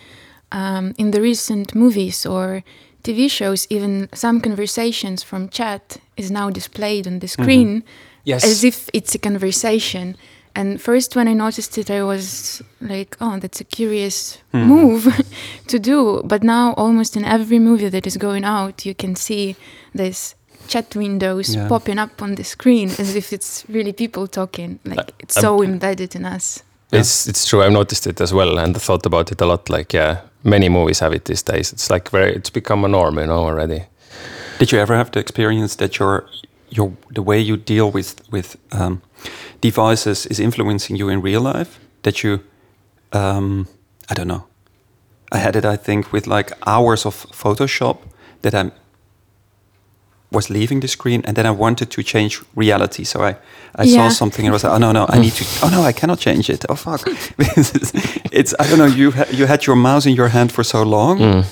um, 0.52 0.94
in 0.96 1.10
the 1.10 1.20
recent 1.20 1.74
movies 1.74 2.26
or 2.26 2.62
TV 3.02 3.28
shows. 3.30 3.66
Even 3.70 4.08
some 4.14 4.40
conversations 4.40 5.22
from 5.24 5.48
chat 5.48 5.98
is 6.16 6.30
now 6.30 6.50
displayed 6.50 7.06
on 7.06 7.18
the 7.18 7.28
screen 7.28 7.82
yes, 8.24 8.44
as 8.44 8.64
if 8.64 8.88
it's 8.92 9.14
a 9.14 9.18
conversation. 9.18 10.16
And 10.58 10.80
first, 10.80 11.14
when 11.16 11.28
I 11.28 11.34
noticed 11.34 11.78
it, 11.78 11.90
I 11.90 12.02
was 12.02 12.62
like, 12.80 13.16
"Oh, 13.20 13.38
that's 13.40 13.60
a 13.60 13.64
curious 13.64 14.38
Mhm. 14.52 14.66
move 14.66 15.02
to 15.68 15.78
do." 15.78 16.20
But 16.24 16.42
now, 16.42 16.74
almost 16.76 17.16
in 17.16 17.24
every 17.24 17.58
movie 17.58 17.90
that 17.90 18.06
is 18.06 18.16
going 18.16 18.44
out, 18.44 18.84
you 18.86 18.94
can 18.94 19.16
see 19.16 19.54
this 19.94 20.34
chat 20.68 20.94
windows 20.96 21.54
Yeah. 21.54 21.68
popping 21.68 21.98
up 22.00 22.22
on 22.22 22.34
the 22.34 22.44
screen 22.44 22.88
as 22.98 23.14
if 23.14 23.32
it's 23.32 23.64
really 23.68 23.92
people 23.92 24.26
talking. 24.28 24.78
Like 24.84 25.12
it's 25.24 25.36
I'm- 25.36 25.42
so 25.44 25.62
embedded 25.62 26.14
in 26.14 26.24
us. 26.24 26.62
Yeah. 26.92 27.00
It's 27.00 27.28
it's 27.28 27.46
true. 27.48 27.62
I've 27.66 27.72
noticed 27.72 28.06
it 28.06 28.20
as 28.20 28.32
well, 28.32 28.58
and 28.58 28.76
thought 28.82 29.06
about 29.06 29.30
it 29.32 29.40
a 29.42 29.46
lot. 29.46 29.68
Like, 29.70 29.96
yeah, 29.98 30.16
many 30.42 30.68
movies 30.68 31.00
have 31.00 31.14
it 31.16 31.24
these 31.24 31.42
days. 31.52 31.72
It's 31.72 31.90
like 31.90 32.10
very. 32.10 32.32
It's 32.36 32.50
become 32.52 32.84
a 32.86 32.88
norm, 32.88 33.18
you 33.18 33.26
know, 33.26 33.44
already. 33.46 33.82
Did 34.58 34.72
you 34.72 34.80
ever 34.82 34.96
have 34.96 35.10
the 35.10 35.20
experience 35.20 35.76
that 35.76 35.98
your 35.98 36.24
your 36.70 36.92
the 37.14 37.22
way 37.22 37.38
you 37.48 37.56
deal 37.56 37.90
with 37.94 38.14
with 38.32 38.56
um, 38.72 39.00
devices 39.60 40.26
is 40.26 40.40
influencing 40.40 40.96
you 40.96 41.08
in 41.08 41.22
real 41.22 41.40
life? 41.40 41.78
That 42.02 42.22
you, 42.22 42.40
um, 43.12 43.66
I 44.08 44.14
don't 44.14 44.28
know. 44.28 44.44
I 45.32 45.38
had 45.38 45.56
it, 45.56 45.64
I 45.64 45.76
think, 45.76 46.12
with 46.12 46.26
like 46.26 46.52
hours 46.66 47.04
of 47.06 47.26
Photoshop 47.32 47.98
that 48.42 48.54
I 48.54 48.70
was 50.30 50.50
leaving 50.50 50.80
the 50.80 50.88
screen, 50.88 51.22
and 51.24 51.36
then 51.36 51.46
I 51.46 51.50
wanted 51.50 51.90
to 51.90 52.02
change 52.02 52.42
reality. 52.54 53.04
So 53.04 53.22
I, 53.22 53.36
I 53.74 53.86
saw 53.86 54.08
something 54.10 54.44
and 54.44 54.52
I 54.52 54.54
was 54.54 54.64
like, 54.64 54.72
oh 54.74 54.78
no, 54.78 54.92
no, 54.92 55.06
I 55.08 55.18
need 55.18 55.32
to. 55.32 55.44
Oh 55.62 55.70
no, 55.70 55.82
I 55.82 55.92
cannot 55.92 56.18
change 56.18 56.50
it. 56.50 56.64
Oh 56.68 56.74
fuck! 56.74 57.02
it's 58.32 58.54
I 58.58 58.68
don't 58.68 58.78
know. 58.78 58.86
You 58.86 59.10
ha- 59.12 59.30
you 59.32 59.46
had 59.46 59.66
your 59.66 59.76
mouse 59.76 60.06
in 60.06 60.14
your 60.14 60.28
hand 60.28 60.52
for 60.52 60.64
so 60.64 60.82
long. 60.82 61.18
Mm. 61.18 61.44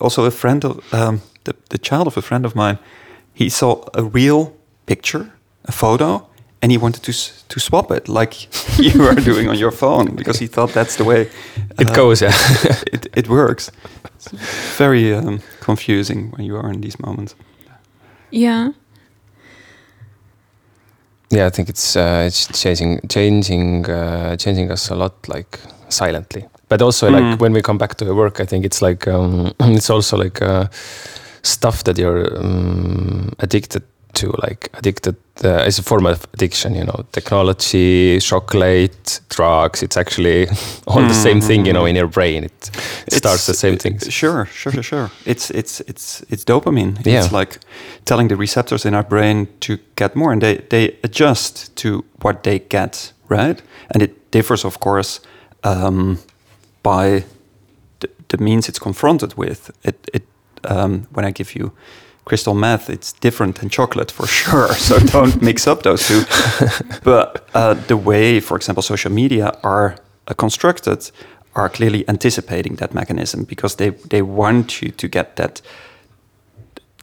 Also, 0.00 0.24
a 0.24 0.30
friend 0.30 0.64
of 0.64 0.94
um, 0.94 1.20
the 1.44 1.54
the 1.70 1.78
child 1.78 2.06
of 2.06 2.16
a 2.16 2.22
friend 2.22 2.44
of 2.44 2.54
mine, 2.54 2.78
he 3.34 3.48
saw 3.48 3.84
a 3.94 4.02
real 4.02 4.52
picture, 4.86 5.32
a 5.64 5.72
photo, 5.72 6.27
and 6.62 6.72
he 6.72 6.78
wanted 6.78 7.02
to 7.04 7.12
to 7.48 7.60
swap 7.60 7.90
it 7.90 8.08
like 8.08 8.34
you 8.78 9.04
are 9.06 9.14
doing 9.14 9.48
on 9.48 9.58
your 9.58 9.72
phone 9.72 10.14
because 10.16 10.38
he 10.40 10.48
thought 10.48 10.72
that's 10.74 10.96
the 10.96 11.04
way 11.04 11.28
It 11.78 11.90
uh, 11.90 11.94
goes, 11.94 12.22
yeah. 12.22 12.32
it, 12.92 13.06
it 13.16 13.28
works. 13.28 13.70
It's 14.16 14.28
very 14.78 15.14
um, 15.14 15.40
confusing 15.60 16.30
when 16.36 16.46
you 16.46 16.56
are 16.56 16.72
in 16.72 16.80
these 16.80 16.98
moments. 17.00 17.34
Yeah. 18.30 18.72
yeah, 21.30 21.46
I 21.46 21.50
think 21.50 21.68
it's 21.68 21.96
uh, 21.96 22.24
it's 22.26 22.46
changing, 22.62 23.00
changing, 23.08 23.86
uh, 23.90 24.36
changing 24.36 24.70
us 24.70 24.90
a 24.90 24.94
lot, 24.94 25.12
like 25.28 25.58
silently. 25.88 26.44
But 26.68 26.82
also, 26.82 27.10
like 27.10 27.22
Mm. 27.24 27.38
when 27.40 27.52
we 27.54 27.62
come 27.62 27.78
back 27.78 27.94
to 27.96 28.04
the 28.04 28.14
work, 28.14 28.40
I 28.40 28.46
think 28.46 28.64
it's 28.64 28.82
like 28.82 29.10
um, 29.10 29.52
it's 29.76 29.90
also 29.90 30.16
like 30.16 30.42
uh, 30.44 30.66
stuff 31.42 31.82
that 31.84 31.98
you're 31.98 32.36
um, 32.38 33.32
addicted 33.38 33.82
to, 34.18 34.34
like 34.42 34.70
addicted. 34.74 35.16
Uh, 35.44 35.64
it's 35.66 35.78
a 35.78 35.82
form 35.82 36.06
of 36.06 36.26
addiction, 36.34 36.74
you 36.74 36.84
know, 36.84 37.04
technology, 37.12 38.18
chocolate, 38.20 39.20
drugs. 39.28 39.82
It's 39.82 39.96
actually 39.96 40.48
all 40.86 41.00
the 41.00 41.14
same 41.14 41.40
thing, 41.40 41.66
you 41.66 41.72
know, 41.72 41.86
in 41.86 41.96
your 41.96 42.08
brain. 42.08 42.44
It, 42.44 42.70
it 43.06 43.14
starts 43.14 43.46
the 43.46 43.54
same 43.54 43.76
things. 43.78 44.12
Sure, 44.12 44.46
sure, 44.46 44.72
sure, 44.72 44.82
sure. 44.82 45.10
It's 45.24 45.50
it's 45.50 45.80
it's 45.80 46.24
it's 46.28 46.44
dopamine. 46.44 47.06
Yeah. 47.06 47.24
It's 47.24 47.32
like 47.32 47.58
telling 48.04 48.28
the 48.28 48.36
receptors 48.36 48.84
in 48.84 48.94
our 48.94 49.04
brain 49.04 49.46
to 49.60 49.78
get 49.94 50.16
more, 50.16 50.32
and 50.32 50.42
they 50.42 50.56
they 50.68 50.96
adjust 51.04 51.74
to 51.76 52.04
what 52.22 52.42
they 52.42 52.58
get, 52.58 53.12
right? 53.28 53.62
And 53.90 54.02
it 54.02 54.30
differs, 54.30 54.64
of 54.64 54.78
course, 54.80 55.20
um, 55.62 56.18
by 56.82 57.24
the, 58.00 58.08
the 58.28 58.38
means 58.38 58.68
it's 58.68 58.80
confronted 58.80 59.34
with. 59.34 59.70
It 59.82 60.10
it 60.12 60.22
um, 60.64 61.06
when 61.12 61.24
I 61.24 61.30
give 61.30 61.54
you 61.54 61.72
crystal 62.28 62.54
meth, 62.54 62.90
it's 62.90 63.12
different 63.12 63.56
than 63.56 63.68
chocolate 63.68 64.10
for 64.10 64.26
sure. 64.26 64.68
So 64.74 64.98
don't 65.12 65.42
mix 65.42 65.66
up 65.66 65.82
those 65.82 66.06
two. 66.06 66.22
but 67.04 67.48
uh, 67.54 67.74
the 67.74 67.96
way, 67.96 68.40
for 68.40 68.56
example, 68.56 68.82
social 68.82 69.12
media 69.12 69.58
are 69.62 69.96
uh, 70.28 70.34
constructed 70.34 71.10
are 71.54 71.68
clearly 71.68 72.04
anticipating 72.08 72.76
that 72.76 72.94
mechanism 72.94 73.44
because 73.44 73.76
they 73.76 73.90
they 74.10 74.22
want 74.22 74.80
you 74.82 74.90
to 74.90 75.08
get 75.08 75.36
that. 75.36 75.62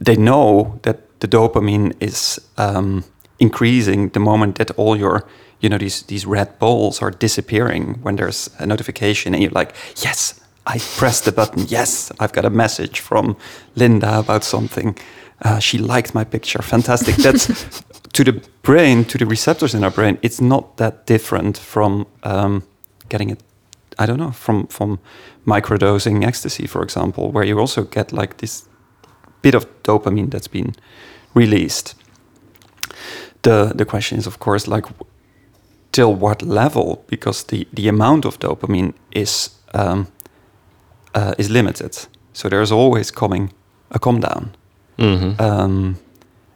They 0.05 0.15
know 0.15 0.79
that 0.81 0.97
the 1.19 1.27
dopamine 1.27 1.93
is 1.99 2.39
um, 2.57 3.03
increasing 3.39 4.11
the 4.11 4.19
moment 4.19 4.55
that 4.55 4.71
all 4.77 4.97
your 4.97 5.27
you 5.59 5.69
know 5.69 5.77
these 5.77 6.03
these 6.03 6.25
red 6.25 6.47
balls 6.59 7.01
are 7.01 7.11
disappearing 7.11 7.99
when 8.03 8.15
there's 8.15 8.49
a 8.59 8.65
notification 8.65 9.33
and 9.33 9.43
you're 9.43 9.59
like 9.59 9.73
yes 10.03 10.39
I 10.65 10.79
pressed 10.97 11.25
the 11.25 11.31
button. 11.31 11.65
Yes 11.67 12.11
I've 12.19 12.33
got 12.33 12.45
a 12.45 12.49
message 12.49 12.99
from 12.99 13.35
Linda 13.75 14.19
about 14.19 14.43
something. 14.43 14.97
Uh, 15.41 15.59
she 15.59 15.77
liked 15.77 16.13
my 16.15 16.23
picture. 16.23 16.61
Fantastic. 16.61 17.15
That's 17.15 17.47
to 18.13 18.23
the 18.23 18.41
brain 18.61 19.03
to 19.05 19.17
the 19.17 19.25
receptors 19.25 19.73
in 19.75 19.83
our 19.83 19.91
brain 19.91 20.17
it's 20.21 20.39
not 20.39 20.77
that 20.77 21.05
different 21.05 21.57
from 21.57 22.07
um, 22.23 22.63
getting 23.09 23.29
it 23.29 23.43
I 23.99 24.05
don't 24.05 24.19
know 24.19 24.31
from 24.31 24.67
from 24.67 24.99
microdosing 25.45 26.25
ecstasy 26.25 26.67
for 26.67 26.81
example 26.81 27.31
where 27.31 27.43
you 27.43 27.59
also 27.59 27.83
get 27.83 28.11
like 28.11 28.37
this 28.37 28.67
bit 29.41 29.55
of 29.55 29.65
dopamine 29.83 30.31
that's 30.31 30.47
been 30.47 30.75
released. 31.33 31.95
The 33.41 33.73
the 33.75 33.85
question 33.85 34.17
is 34.17 34.27
of 34.27 34.39
course 34.39 34.67
like 34.67 34.85
till 35.91 36.13
what 36.13 36.41
level? 36.41 37.03
Because 37.07 37.43
the 37.43 37.67
the 37.73 37.87
amount 37.87 38.25
of 38.25 38.39
dopamine 38.39 38.93
is 39.11 39.49
um, 39.73 40.07
uh, 41.15 41.33
is 41.37 41.49
limited. 41.49 42.07
So 42.33 42.49
there's 42.49 42.71
always 42.71 43.11
coming 43.11 43.51
a 43.89 43.99
come 43.99 44.19
down. 44.19 44.49
Mhm. 44.97 45.39
um, 45.41 45.95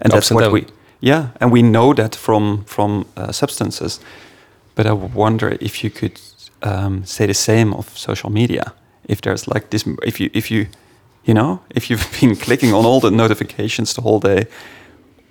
and 0.01 0.11
that's 0.13 0.31
what 0.31 0.43
down. 0.43 0.53
we 0.53 0.65
yeah 1.01 1.27
and 1.41 1.51
we 1.51 1.61
know 1.61 1.93
that 1.93 2.15
from 2.15 2.63
from 2.65 3.05
uh, 3.17 3.31
substances. 3.31 3.99
But 4.75 4.85
i 4.85 4.91
wonder 5.15 5.57
if 5.59 5.83
you 5.83 5.89
could 5.89 6.19
um, 6.63 7.03
say 7.05 7.25
the 7.27 7.33
same 7.33 7.73
of 7.75 7.97
social 7.97 8.31
media. 8.31 8.63
If 9.07 9.19
there's 9.21 9.47
like 9.47 9.67
this 9.69 9.85
if 10.05 10.19
you 10.19 10.29
if 10.33 10.49
you 10.51 10.65
you 11.27 11.33
know 11.33 11.59
if 11.75 11.89
you've 11.89 12.07
been 12.21 12.35
clicking 12.35 12.73
on 12.73 12.85
all 12.85 12.99
the 13.01 13.11
notifications 13.11 13.93
the 13.93 14.01
whole 14.01 14.19
day 14.19 14.45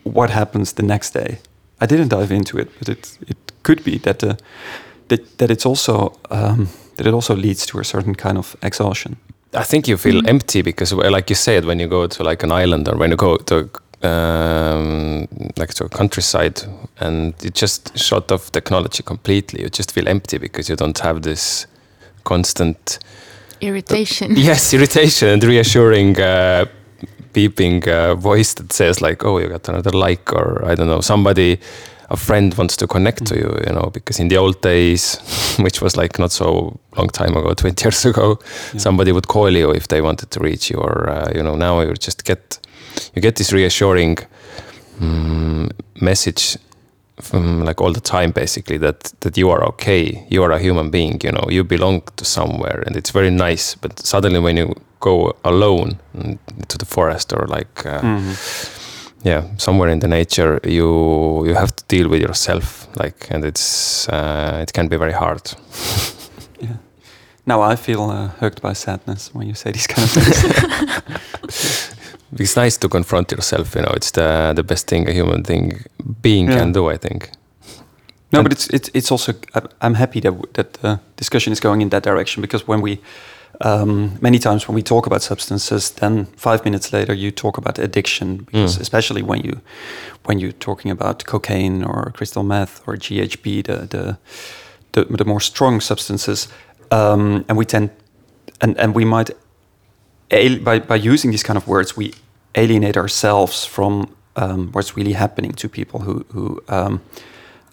what 0.04 0.30
happens 0.30 0.72
the 0.72 0.82
next 0.82 1.14
day? 1.14 1.38
I 1.80 1.86
didn't 1.86 2.08
dive 2.08 2.34
into 2.34 2.58
it 2.58 2.68
but 2.78 2.88
it 2.88 3.18
it 3.28 3.36
could 3.62 3.82
be 3.84 3.98
that 3.98 4.18
the 4.18 4.36
that, 5.08 5.38
that 5.38 5.50
it's 5.50 5.66
also 5.66 6.12
um, 6.30 6.68
that 6.98 7.06
it 7.06 7.14
also 7.14 7.34
leads 7.34 7.64
to 7.64 7.80
a 7.80 7.84
certain 7.84 8.14
kind 8.14 8.36
of 8.36 8.54
exhaustion 8.62 9.16
I 9.54 9.64
think 9.64 9.88
you 9.88 9.96
feel 9.96 10.26
empty 10.28 10.62
because, 10.62 10.92
like 10.92 11.30
you 11.30 11.36
said, 11.36 11.64
when 11.64 11.78
you 11.80 11.88
go 11.88 12.06
to 12.06 12.22
like 12.22 12.42
an 12.42 12.52
island 12.52 12.86
or 12.88 12.96
when 12.96 13.10
you 13.10 13.16
go 13.16 13.38
to 13.38 13.70
um, 14.02 15.26
like 15.56 15.72
to 15.74 15.86
a 15.86 15.88
countryside 15.88 16.60
and 17.00 17.34
you 17.42 17.50
just 17.50 17.98
shut 17.98 18.30
off 18.30 18.52
technology 18.52 19.02
completely, 19.02 19.62
you 19.62 19.70
just 19.70 19.92
feel 19.92 20.06
empty 20.06 20.38
because 20.38 20.68
you 20.68 20.76
don't 20.76 20.98
have 20.98 21.22
this 21.22 21.66
constant 22.24 22.98
Irritation. 23.60 24.32
yes 24.36 24.72
irritation 24.72 25.28
and 25.28 25.42
reassuring 25.42 26.20
uh, 26.20 26.64
beeping 27.32 27.88
uh, 27.88 28.14
voice 28.14 28.54
that 28.54 28.72
says 28.72 29.00
like, 29.00 29.24
oh, 29.24 29.38
you 29.38 29.48
got 29.48 29.68
another 29.68 29.90
like 29.90 30.32
or 30.32 30.64
I 30.64 30.74
don't 30.74 30.86
know 30.86 31.00
somebody. 31.00 31.58
A 32.10 32.16
friend 32.16 32.54
wants 32.54 32.76
to 32.76 32.86
connect 32.86 33.26
to 33.26 33.34
you, 33.34 33.54
you 33.66 33.72
know, 33.72 33.90
because 33.92 34.18
in 34.22 34.28
the 34.28 34.38
old 34.38 34.60
days, 34.62 35.18
which 35.58 35.82
was 35.82 35.96
like 35.96 36.18
not 36.18 36.32
so 36.32 36.78
long 36.96 37.08
time 37.08 37.36
ago, 37.36 37.52
20 37.56 37.84
years 37.84 38.06
ago, 38.06 38.38
Yeah. 38.72 38.80
somebody 38.80 39.12
would 39.12 39.26
call 39.28 39.50
you 39.56 39.70
if 39.74 39.88
they 39.88 40.00
wanted 40.00 40.30
to 40.30 40.40
reach 40.40 40.70
you 40.70 40.78
or 40.80 41.10
uh, 41.10 41.30
you 41.34 41.42
know 41.42 41.56
now 41.56 41.80
you 41.80 41.92
just 41.94 42.24
get 42.24 42.58
you 43.14 43.22
get 43.22 43.36
this 43.36 43.52
reassuring 43.52 44.16
mm, 45.00 45.70
message 46.00 46.56
from 47.20 47.64
like 47.64 47.80
all 47.82 47.92
the 47.92 48.00
time 48.00 48.30
basically 48.32 48.78
that 48.78 49.12
that 49.20 49.36
you 49.36 49.50
are 49.50 49.64
okay 49.64 50.24
you 50.30 50.42
are 50.44 50.52
a 50.52 50.58
human 50.58 50.88
being 50.90 51.20
you 51.24 51.32
know 51.32 51.44
you 51.50 51.64
belong 51.64 52.00
to 52.16 52.24
somewhere 52.24 52.82
and 52.86 52.96
it's 52.96 53.10
very 53.10 53.30
nice 53.30 53.74
but 53.80 53.98
suddenly 53.98 54.38
when 54.38 54.56
you 54.56 54.72
go 55.00 55.32
alone 55.44 55.98
mm, 56.16 56.38
to 56.68 56.78
the 56.78 56.86
forest 56.86 57.32
or 57.32 57.46
like 57.46 57.84
uh, 57.86 58.00
Mhm. 58.02 58.34
Yeah 59.24 59.42
somewhere 59.56 59.88
in 59.92 59.98
the 60.00 60.08
nature 60.08 60.60
you 60.64 61.44
you 61.46 61.54
have 61.54 61.72
to 61.76 61.84
deal 61.88 62.08
with 62.08 62.20
yourself 62.22 62.86
like 63.02 63.26
and 63.34 63.44
it's 63.44 64.08
uh, 64.08 64.58
it 64.62 64.72
can 64.72 64.88
be 64.88 64.96
very 64.96 65.12
hard 65.12 65.40
Yeah. 66.60 66.76
Now 67.46 67.62
I 67.72 67.76
feel 67.76 68.00
uh, 68.10 68.28
hooked 68.40 68.60
by 68.62 68.74
sadness 68.74 69.30
when 69.34 69.46
you 69.48 69.54
say 69.54 69.70
these 69.72 69.86
kind 69.86 70.04
of 70.04 70.10
things. 70.10 71.94
it's 72.38 72.56
nice 72.56 72.76
to 72.78 72.88
confront 72.88 73.30
yourself 73.32 73.74
you 73.74 73.82
know 73.82 73.92
it's 73.96 74.10
the 74.12 74.52
the 74.56 74.62
best 74.62 74.86
thing 74.88 75.08
a 75.08 75.12
human 75.12 75.42
thing 75.44 75.72
being 76.22 76.48
Yeah. 76.50 76.58
can 76.58 76.72
do 76.72 76.90
i 76.90 76.98
think 76.98 77.30
no, 78.32 78.38
And- 78.40 78.44
but 78.48 78.52
it's 78.52 78.68
it's 78.68 78.90
it's 78.94 79.10
also 79.12 79.32
I'm 79.80 79.94
happy 79.94 80.20
that 80.20 80.32
w- 80.32 80.50
that 80.52 80.72
the 80.82 80.98
discussion 81.16 81.52
is 81.52 81.60
going 81.60 81.80
in 81.82 81.88
that 81.90 82.02
direction 82.04 82.42
because 82.42 82.64
when 82.68 82.82
we 82.82 82.98
um, 83.60 84.12
many 84.20 84.38
times 84.38 84.68
when 84.68 84.74
we 84.76 84.82
talk 84.82 85.06
about 85.06 85.22
substances, 85.22 85.90
then 85.90 86.26
five 86.36 86.64
minutes 86.64 86.92
later 86.92 87.12
you 87.14 87.30
talk 87.30 87.58
about 87.58 87.78
addiction 87.78 88.36
because 88.36 88.76
Mm. 88.76 88.80
especially 88.80 89.22
when 89.22 89.40
you 89.44 89.60
when 90.26 90.38
you're 90.40 90.58
talking 90.58 90.90
about 90.92 91.24
cocaine 91.24 91.84
or 91.84 92.12
crystal 92.16 92.42
meth 92.42 92.80
or 92.86 92.96
GHB, 92.96 93.62
the 93.62 93.86
the 93.88 94.16
the, 94.92 95.16
the 95.16 95.24
more 95.24 95.40
strong 95.40 95.80
substances, 95.80 96.48
um, 96.90 97.44
and 97.48 97.58
we 97.58 97.64
tend 97.64 97.90
and 98.60 98.76
and 98.78 98.94
we 98.94 99.04
might 99.04 99.30
by 100.64 100.78
by 100.80 100.96
using 101.12 101.30
these 101.32 101.42
kind 101.46 101.56
of 101.56 101.66
words 101.66 101.96
we 101.96 102.12
alienate 102.54 102.96
ourselves 103.00 103.64
from 103.64 104.08
um, 104.36 104.68
what's 104.72 104.96
really 104.96 105.14
happening 105.14 105.52
to 105.52 105.68
people 105.68 106.00
who 106.00 106.24
who 106.34 106.60
um, 106.68 107.00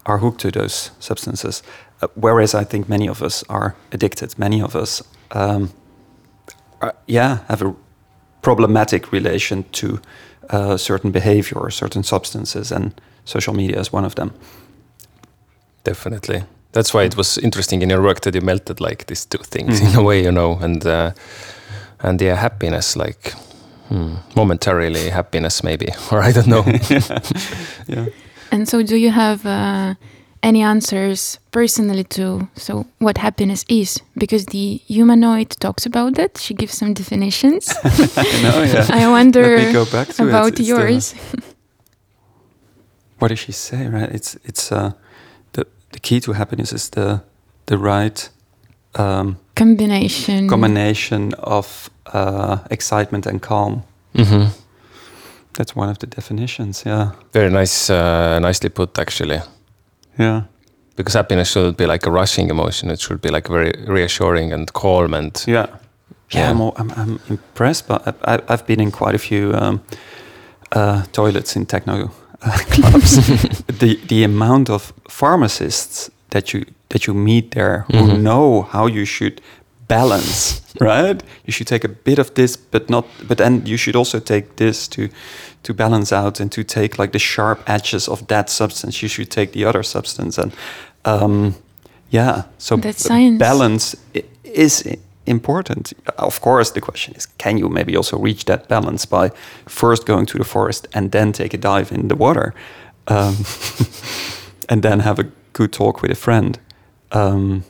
are 0.06 0.20
hooked 0.20 0.42
to 0.42 0.52
those 0.52 0.92
substances. 1.00 1.64
Uh, 2.02 2.08
whereas 2.16 2.54
I 2.54 2.64
think 2.64 2.90
many 2.90 3.10
of 3.10 3.22
us 3.22 3.44
are 3.50 3.76
addicted. 3.92 4.38
Many 4.38 4.62
of 4.62 4.76
us, 4.76 5.04
um, 5.32 5.70
are, 6.82 6.96
yeah, 7.08 7.40
have 7.48 7.62
a 7.62 7.76
problematic 8.42 9.12
relation 9.12 9.64
to 9.72 10.00
uh, 10.50 10.78
certain 10.78 11.12
behavior 11.12 11.58
or 11.58 11.72
certain 11.72 12.04
substances, 12.04 12.72
and 12.72 12.92
social 13.26 13.56
media 13.56 13.80
is 13.80 13.94
one 13.94 14.06
of 14.06 14.16
them. 14.16 14.32
definitely 15.84 16.44
That's 16.72 16.94
why 16.94 17.06
it 17.06 17.16
was 17.16 17.38
interesting 17.38 17.82
in 17.84 17.90
your 17.90 18.02
work 18.02 18.20
that 18.22 18.36
you 18.36 18.42
melted 18.42 18.82
like 18.82 19.06
these 19.06 19.26
two 19.26 19.44
things 19.44 19.80
in 19.82 19.96
a 19.96 20.04
way, 20.04 20.24
you 20.24 20.32
know, 20.32 20.60
and 20.62 20.86
uh, 20.86 21.12
and 22.00 22.22
yeah, 22.22 22.36
happiness, 22.36 22.96
like 22.96 23.34
hmm, 23.88 24.16
momentarily 24.36 25.10
happiness, 25.10 25.64
maybe, 25.64 25.88
or 26.12 26.20
I 26.30 26.34
don't 26.34 26.48
know. 26.48 26.66
yeah. 27.88 28.06
And 28.56 28.68
so, 28.70 28.84
do 28.84 28.96
you 28.96 29.12
have 29.12 29.46
uh, 29.46 29.94
any 30.42 30.64
answers 30.64 31.40
personally 31.52 32.04
to 32.04 32.48
so 32.56 32.86
what 33.00 33.18
happiness 33.18 33.66
is? 33.68 34.02
Because 34.18 34.46
the 34.46 34.82
humanoid 34.88 35.50
talks 35.60 35.86
about 35.86 36.16
that. 36.16 36.38
She 36.38 36.54
gives 36.54 36.78
some 36.78 36.94
definitions. 36.94 37.68
no, 38.44 38.64
yeah. 38.64 38.88
I 39.04 39.08
wonder 39.10 39.58
Let 39.58 39.74
go 39.74 39.86
back 39.86 40.08
to 40.16 40.24
it. 40.24 40.30
about 40.30 40.48
It's 40.48 40.58
the- 40.58 40.64
yours. 40.68 41.14
what 43.20 43.28
does 43.30 43.40
she 43.40 43.52
say? 43.52 43.88
Right? 43.88 44.10
It's 44.16 44.38
it's 44.46 44.72
uh, 44.72 44.92
the 45.54 45.66
the 45.92 46.00
key 46.00 46.20
to 46.22 46.34
happiness 46.34 46.72
is 46.74 46.90
the 46.90 47.20
the 47.66 47.78
right 47.78 48.30
um, 49.00 49.38
Combination. 49.56 50.48
combination 50.50 51.34
of 51.44 51.90
uh, 52.14 52.58
excitement 52.70 53.26
and 53.28 53.42
calm. 53.42 53.84
hmm 54.16 54.46
That's 55.56 55.76
one 55.76 55.90
of 55.90 55.98
the 56.00 56.08
definitions. 56.08 56.84
Yeah. 56.86 57.12
Very 57.34 57.50
nice, 57.50 57.90
uh, 57.90 58.40
nicely 58.40 58.70
put, 58.70 58.98
actually. 59.00 59.42
Yeah. 60.20 60.42
Because 60.96 61.14
happiness 61.14 61.52
shouldn't 61.52 61.78
be 61.78 61.86
like 61.86 62.06
a 62.06 62.12
rushing 62.12 62.50
emotion. 62.50 62.90
It 62.90 63.00
should 63.00 63.22
be 63.22 63.30
like 63.30 63.50
a 63.50 63.52
very 63.52 63.74
reassuring 63.88 64.54
and 64.54 64.72
calm 64.74 65.14
and 65.14 65.44
Yeah. 65.48 65.68
Yeah, 66.32 66.40
Yeah. 66.42 66.50
I'm, 66.52 66.62
I'm, 66.78 66.92
I'm 66.98 67.20
impressed, 67.30 67.88
but 67.88 68.16
I, 68.28 68.40
I've 68.50 68.66
been 68.66 68.80
in 68.82 68.92
quite 68.92 69.16
a 69.16 69.20
few 69.20 69.54
um, 69.54 69.80
uh, 70.72 71.04
toilets 71.12 71.56
in 71.56 71.66
techno 71.66 72.10
uh, 72.42 72.58
clubs. 72.70 73.16
the 73.80 74.00
the 74.08 74.24
amount 74.24 74.70
of 74.70 74.92
pharmacists 75.10 76.10
that 76.30 76.54
you 76.54 76.66
that 76.90 77.06
you 77.08 77.14
meet 77.14 77.52
there 77.52 77.86
who 77.92 77.98
Mhm. 78.08 78.22
know 78.22 78.62
how 78.72 78.88
you 78.88 79.06
should 79.06 79.40
balance, 79.88 80.62
right? 80.80 81.24
You 81.46 81.52
should 81.52 81.68
take 81.68 81.84
a 81.84 81.90
bit 81.90 82.20
of 82.20 82.34
this, 82.34 82.58
but 82.58 82.90
not. 82.90 83.06
But 83.28 83.38
then 83.38 83.66
you 83.66 83.78
should 83.78 83.96
also 83.96 84.20
take 84.20 84.56
this 84.56 84.88
to 84.90 85.10
to 85.64 85.74
balance 85.74 86.12
out 86.12 86.40
and 86.40 86.52
to 86.52 86.64
take 86.64 87.00
like 87.00 87.12
the 87.12 87.20
sharp 87.20 87.60
edges 87.68 88.08
of 88.08 88.28
that 88.28 88.50
substance. 88.50 89.02
You 89.02 89.10
should 89.10 89.32
take 89.32 89.52
the 89.52 89.66
other 89.66 89.84
substance, 89.84 90.38
and 90.38 90.54
um, 91.06 91.56
yeah. 92.10 92.44
So 92.58 92.78
balance 93.38 93.96
is 94.44 94.98
important. 95.26 95.94
Of 96.18 96.42
course, 96.42 96.72
the 96.72 96.82
question 96.82 97.16
is, 97.16 97.26
can 97.38 97.58
you 97.58 97.70
maybe 97.70 97.98
also 97.98 98.18
reach 98.18 98.46
that 98.46 98.68
balance 98.68 99.06
by 99.06 99.32
first 99.68 100.06
going 100.06 100.26
to 100.28 100.38
the 100.38 100.44
forest 100.44 100.88
and 100.94 101.12
then 101.12 101.32
take 101.32 101.54
a 101.54 101.58
dive 101.58 101.92
in 101.92 102.08
the 102.08 102.16
water, 102.16 102.54
um, 103.08 103.36
and 104.70 104.84
then 104.84 105.00
have 105.00 105.20
a 105.20 105.28
good 105.54 105.72
talk 105.72 106.02
with 106.02 106.12
a 106.12 106.16
friend? 106.16 106.60
Um, 107.12 107.64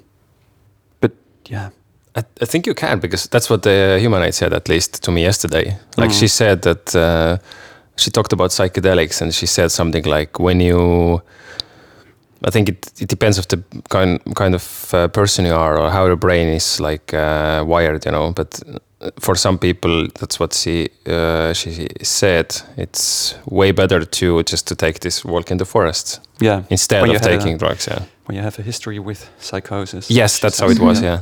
but 1.00 1.12
yeah, 1.50 1.70
I, 2.16 2.24
I 2.42 2.46
think 2.46 2.66
you 2.68 2.74
can 2.74 3.00
because 3.00 3.28
that's 3.30 3.50
what 3.50 3.62
the 3.64 3.98
humanite 4.02 4.34
said 4.34 4.54
at 4.54 4.68
least 4.70 5.04
to 5.04 5.12
me 5.12 5.22
yesterday. 5.24 5.78
Like 5.98 6.12
Mm. 6.12 6.20
she 6.20 6.28
said 6.28 6.62
that 6.62 6.96
uh, 6.96 7.38
she 7.98 8.12
talked 8.12 8.34
about 8.34 8.52
psychedelics 8.52 9.22
and 9.22 9.34
she 9.34 9.46
said 9.48 9.72
something 9.72 10.06
like 10.06 10.40
when 10.40 10.60
you 10.62 11.22
I 12.48 12.52
think 12.52 12.70
it, 12.70 12.92
it 13.00 13.08
depends 13.10 13.38
of 13.40 13.48
the 13.48 13.58
kind 13.90 14.20
kind 14.36 14.56
of 14.56 14.94
uh, 14.94 15.08
person 15.08 15.46
you 15.46 15.54
are 15.56 15.78
or 15.80 15.90
how 15.90 16.06
your 16.06 16.18
brain 16.18 16.48
is 16.48 16.80
like 16.80 17.14
uh, 17.14 17.64
wired, 17.66 18.06
you 18.06 18.12
know. 18.12 18.32
But 18.34 18.62
uh, 19.02 19.10
for 19.20 19.36
some 19.36 19.58
people, 19.58 20.08
that's 20.20 20.40
what 20.40 20.54
she 20.54 20.90
uh, 21.08 21.54
she 21.54 21.88
said. 22.04 22.62
It's 22.78 23.36
way 23.46 23.72
better 23.74 24.06
to 24.06 24.44
just 24.44 24.68
to 24.68 24.76
take 24.76 25.00
this 25.00 25.24
walk 25.26 25.50
in 25.52 25.58
the 25.58 25.66
forest 25.66 26.22
yeah. 26.42 26.64
instead 26.70 27.04
of 27.04 27.10
had 27.16 27.26
a- 27.26 27.38
taking 27.38 27.58
drugs. 27.58 27.88
Yeah. 27.88 28.04
When 28.26 28.36
you 28.38 28.44
have 28.44 28.60
a 28.60 28.64
history 28.64 29.00
with 29.00 29.28
psychosis. 29.40 30.10
Yes, 30.10 30.40
that's 30.40 30.60
how 30.60 30.70
it 30.70 30.80
was. 30.88 31.00
Mhm. 31.00 31.04
Yeah. 31.04 31.20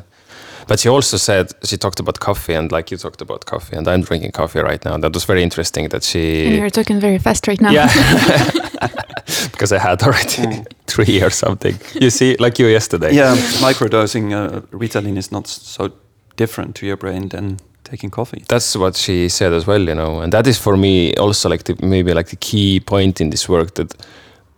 But 0.68 0.80
she 0.80 0.90
also 0.90 1.18
said 1.18 1.52
she 1.64 1.78
talked 1.78 2.00
about 2.00 2.20
coffee 2.20 2.54
and 2.56 2.72
like 2.72 2.92
you 2.92 2.98
talked 2.98 3.22
about 3.22 3.46
coffee 3.46 3.76
and 3.78 3.88
I'm 3.88 4.02
drinking 4.02 4.32
coffee 4.32 4.60
right 4.60 4.84
now. 4.86 4.98
That 4.98 5.14
was 5.14 5.26
very 5.26 5.42
interesting 5.44 5.86
that 5.90 5.96
And 5.96 6.04
she 6.04 6.56
you're 6.58 6.70
talking 6.70 7.00
very 7.02 7.20
fast 7.20 7.48
right 7.48 7.62
now. 7.62 7.72
yeah 7.72 7.90
because 9.52 9.72
I 9.72 9.80
had 9.80 10.02
already 10.04 10.24
Mm. 10.44 10.66
three 10.88 11.22
or 11.24 11.30
something. 11.32 11.76
You 12.02 12.10
see, 12.10 12.36
like 12.40 12.60
you 12.60 12.68
yesterday. 12.68 13.14
Yeah, 13.16 13.36
microdosing 13.62 14.32
uh, 14.34 14.62
Ritalin 14.72 15.18
is 15.18 15.32
not 15.32 15.48
so 15.48 15.90
different 16.36 16.76
to 16.76 16.86
your 16.86 16.98
brain 16.98 17.30
than 17.30 17.58
taking 17.84 18.10
coffee. 18.12 18.44
That's 18.48 18.76
what 18.76 18.96
she 18.96 19.30
said 19.30 19.54
as 19.54 19.66
well, 19.68 19.82
you 19.82 19.96
know, 19.96 20.22
and 20.22 20.32
that 20.34 20.48
is 20.48 20.58
for 20.58 20.78
me 20.78 21.14
also 21.20 21.50
like 21.50 21.64
the, 21.64 21.76
maybe 21.86 22.14
like 22.14 22.30
the 22.30 22.36
key 22.38 22.80
point 22.80 23.22
in 23.22 23.30
this 23.30 23.48
work 23.50 23.74
that, 23.76 23.94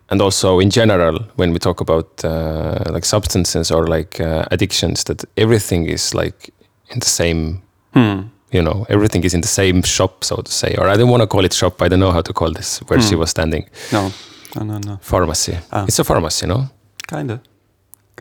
and 0.09 0.21
also 0.21 0.59
in 0.59 0.69
general 0.69 1.19
when 1.35 1.51
we 1.53 1.59
talk 1.59 1.81
about 1.81 2.23
uh, 2.23 2.83
like 2.93 3.05
substances 3.05 3.71
or 3.71 3.87
like 3.87 4.19
uh, 4.23 4.45
addictions, 4.51 5.03
that 5.03 5.23
everything 5.37 5.89
is 5.89 6.13
like 6.13 6.49
in 6.93 6.99
the 6.99 7.09
same 7.09 7.61
Hmm. 7.93 8.19
you 8.51 8.61
know 8.61 8.85
everything 8.89 9.23
is 9.25 9.33
in 9.33 9.41
the 9.41 9.47
same 9.47 9.81
shop 9.81 10.23
so 10.23 10.35
to 10.35 10.51
say 10.51 10.75
or 10.77 10.89
i 10.89 10.97
don't 10.97 11.09
want 11.09 11.21
to 11.21 11.27
call 11.27 11.45
it 11.45 11.53
shop 11.53 11.81
i 11.81 11.87
don't 11.87 11.99
know 11.99 12.11
how 12.11 12.21
to 12.21 12.33
call 12.33 12.51
this 12.53 12.79
where 12.89 13.01
she 13.01 13.13
Hmm. 13.15 13.19
was 13.21 13.29
standing 13.29 13.69
No, 13.91 14.11
no, 14.55 14.63
no, 14.65 14.77
no. 14.85 14.97
pharmacy 15.01 15.57
Ah. 15.71 15.85
it's 15.87 15.99
a 15.99 16.03
pharmacy 16.03 16.45
no 16.47 16.65
Kinda, 17.07 17.39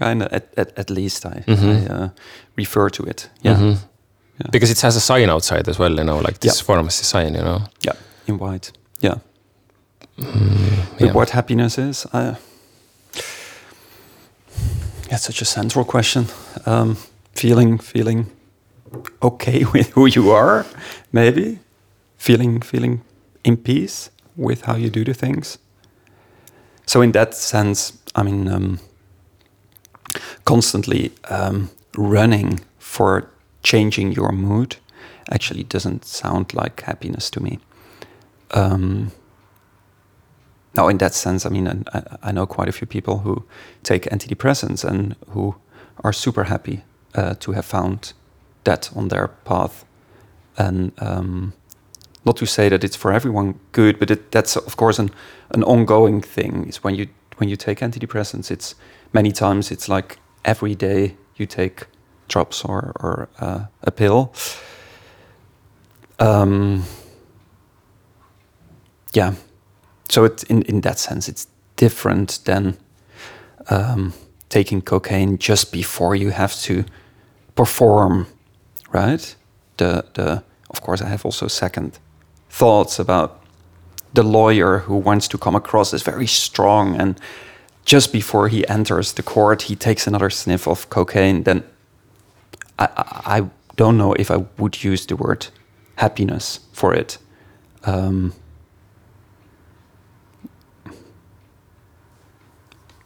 kinda. 0.01 0.29
At 0.33 0.45
at, 0.57 0.79
at 0.79 0.91
least 0.91 1.27
I, 1.27 1.43
Mhm. 1.47 1.91
I 1.91 1.95
uh, 1.95 2.09
refer 2.57 2.89
to 2.91 3.03
it. 3.05 3.31
Yeah, 3.43 3.57
Mhm. 3.61 3.77
Yeah. 4.41 4.51
because 4.53 4.71
it 4.73 4.81
has 4.83 4.97
a 4.97 5.01
sign 5.01 5.31
outside 5.31 5.69
as 5.71 5.79
well 5.79 5.93
you 5.99 6.05
know 6.05 6.19
like 6.27 6.39
this 6.39 6.57
Yeah. 6.59 6.65
pharmacy 6.67 7.05
sign 7.05 7.35
you 7.35 7.43
know 7.43 7.61
yeah, 7.87 7.97
in 8.27 8.39
white. 8.39 8.71
Yeah. 9.01 9.15
But 10.17 11.01
yeah. 11.01 11.13
what 11.13 11.31
happiness 11.31 11.79
is, 11.79 12.07
I, 12.13 12.37
yeah, 15.11 15.17
such 15.17 15.43
a 15.43 15.45
central 15.45 15.85
question. 15.85 16.27
Um, 16.67 16.97
feeling, 17.35 17.79
feeling 17.79 18.31
okay 19.23 19.65
with 19.73 19.91
who 19.91 20.07
you 20.07 20.31
are, 20.31 20.67
maybe. 21.13 21.59
Feeling, 22.17 22.61
feeling 22.61 23.03
in 23.43 23.57
peace 23.57 24.11
with 24.37 24.63
how 24.63 24.77
you 24.77 24.89
do 24.89 25.05
the 25.05 25.15
things. 25.15 25.59
So 26.87 27.03
in 27.03 27.13
that 27.13 27.35
sense, 27.35 27.99
I 28.15 28.23
mean, 28.23 28.49
um, 28.49 28.81
constantly 30.45 31.13
um, 31.29 31.71
running 31.97 32.61
for 32.79 33.31
changing 33.63 34.13
your 34.13 34.33
mood 34.33 34.77
actually 35.31 35.65
doesn't 35.65 36.05
sound 36.05 36.55
like 36.55 36.83
happiness 36.83 37.31
to 37.31 37.41
me. 37.41 37.59
Um, 38.51 39.13
now, 40.77 40.89
in 40.89 40.99
that 40.99 41.15
sense, 41.15 41.47
I 41.47 41.51
mean, 41.51 41.69
I, 41.69 42.03
I 42.23 42.33
know 42.33 42.47
quite 42.47 42.69
a 42.69 42.73
few 42.73 42.87
people 42.87 43.19
who 43.19 43.45
take 43.83 44.05
antidepressants 44.05 44.85
and 44.85 45.15
who 45.31 45.55
are 46.03 46.13
super 46.13 46.45
happy 46.45 46.83
uh, 47.15 47.35
to 47.41 47.53
have 47.53 47.65
found 47.65 48.13
that 48.65 48.91
on 48.97 49.09
their 49.09 49.29
path. 49.29 49.85
And 50.57 50.93
um, 50.99 51.53
not 52.25 52.37
to 52.39 52.47
say 52.47 52.69
that 52.69 52.83
it's 52.83 52.97
for 52.97 53.13
everyone 53.13 53.61
good, 53.73 53.99
but 53.99 54.11
it, 54.11 54.33
that's 54.33 54.57
of 54.57 54.77
course 54.77 54.99
an, 54.99 55.11
an 55.51 55.63
ongoing 55.63 56.21
thing. 56.21 56.67
Is 56.69 56.83
when 56.83 56.95
you 56.95 57.09
when 57.37 57.49
you 57.49 57.57
take 57.57 57.81
antidepressants, 57.81 58.51
it's 58.51 58.75
many 59.13 59.33
times 59.33 59.71
it's 59.71 59.89
like 59.89 60.19
every 60.45 60.75
day 60.75 61.17
you 61.37 61.47
take 61.47 61.87
drops 62.29 62.65
or 62.65 62.93
or 63.01 63.29
uh, 63.41 63.67
a 63.83 63.91
pill. 63.91 64.33
Um, 66.19 66.85
yeah, 69.13 69.35
so 70.09 70.25
in 70.49 70.63
in 70.63 70.81
that 70.83 70.99
sense 70.99 71.29
it's 71.29 71.47
different 71.77 72.41
than 72.45 72.77
um, 73.71 74.13
taking 74.49 74.83
cocaine 74.83 75.39
just 75.39 75.73
before 75.73 76.15
you 76.15 76.31
have 76.31 76.55
to 76.63 76.85
perform, 77.55 78.27
right? 78.93 79.37
The 79.77 80.05
the 80.15 80.43
of 80.71 80.81
course 80.81 81.03
I 81.03 81.09
have 81.09 81.25
also 81.25 81.49
second 81.49 81.99
thoughts 82.51 82.99
about 82.99 83.41
the 84.15 84.23
lawyer 84.23 84.79
who 84.79 84.97
wants 84.97 85.29
to 85.29 85.39
come 85.39 85.57
across 85.57 85.95
as 85.95 86.03
very 86.03 86.27
strong 86.27 87.01
and 87.01 87.21
just 87.85 88.13
before 88.13 88.49
he 88.49 88.67
enters 88.69 89.13
the 89.13 89.23
court 89.23 89.63
he 89.63 89.77
takes 89.77 90.07
another 90.07 90.31
sniff 90.31 90.69
of 90.69 90.89
cocaine 90.89 91.43
then 91.43 91.65
I, 92.79 92.89
I, 92.97 93.37
I 93.39 93.51
don't 93.77 93.99
know 93.99 94.13
if 94.13 94.31
I 94.31 94.37
would 94.57 94.85
use 94.85 95.07
the 95.07 95.17
word 95.17 95.49
happiness 95.97 96.61
for 96.73 96.95
it 96.95 97.19
um, 97.83 98.33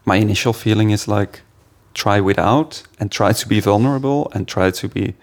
my 0.09 0.16
initial 0.16 0.53
feeling 0.53 0.90
is 0.90 1.07
like 1.09 1.40
try 1.94 2.21
without 2.21 2.83
and 2.99 3.11
try 3.11 3.33
to 3.33 3.49
be 3.49 3.61
vulnerable 3.61 4.21
and 4.35 4.47
try 4.47 4.71
to 4.71 4.88
be 4.88 5.14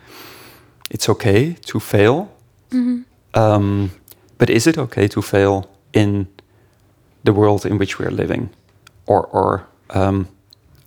it's 0.89 1.10
okay 1.10 1.54
to 1.69 1.80
fail. 1.80 2.17
Um, 3.34 3.91
but 4.38 4.50
is 4.50 4.67
it 4.67 4.78
okay 4.78 5.08
to 5.08 5.21
fail 5.21 5.54
in 5.93 6.28
the 7.24 7.34
world 7.34 7.65
in 7.65 7.78
which 7.78 8.00
we 8.00 8.06
are 8.06 8.15
living? 8.24 8.50
Or 9.06 9.21
or 9.32 9.67
um, 9.89 10.28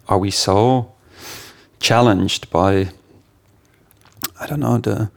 are 0.08 0.18
we 0.18 0.30
so 0.30 0.92
challenged 1.80 2.50
by 2.50 2.88
i 4.40 4.46
don't 4.46 4.60
know 4.60 4.78
the 4.78 5.10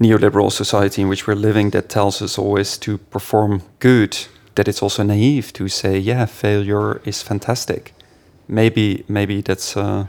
neoliberal 0.00 0.50
society 0.50 1.02
in 1.02 1.08
which 1.08 1.26
we're 1.26 1.34
living 1.48 1.70
that 1.70 1.88
tells 1.88 2.20
us 2.20 2.38
always 2.38 2.78
to 2.78 2.98
perform 2.98 3.62
good 3.78 4.26
that 4.56 4.66
it's 4.68 4.82
also 4.82 5.02
naive 5.02 5.52
to 5.52 5.68
say 5.68 5.98
yeah 5.98 6.26
failure 6.26 7.00
is 7.04 7.22
fantastic 7.22 7.94
maybe 8.48 9.04
maybe 9.08 9.42
that's 9.42 9.76
uh, 9.76 10.06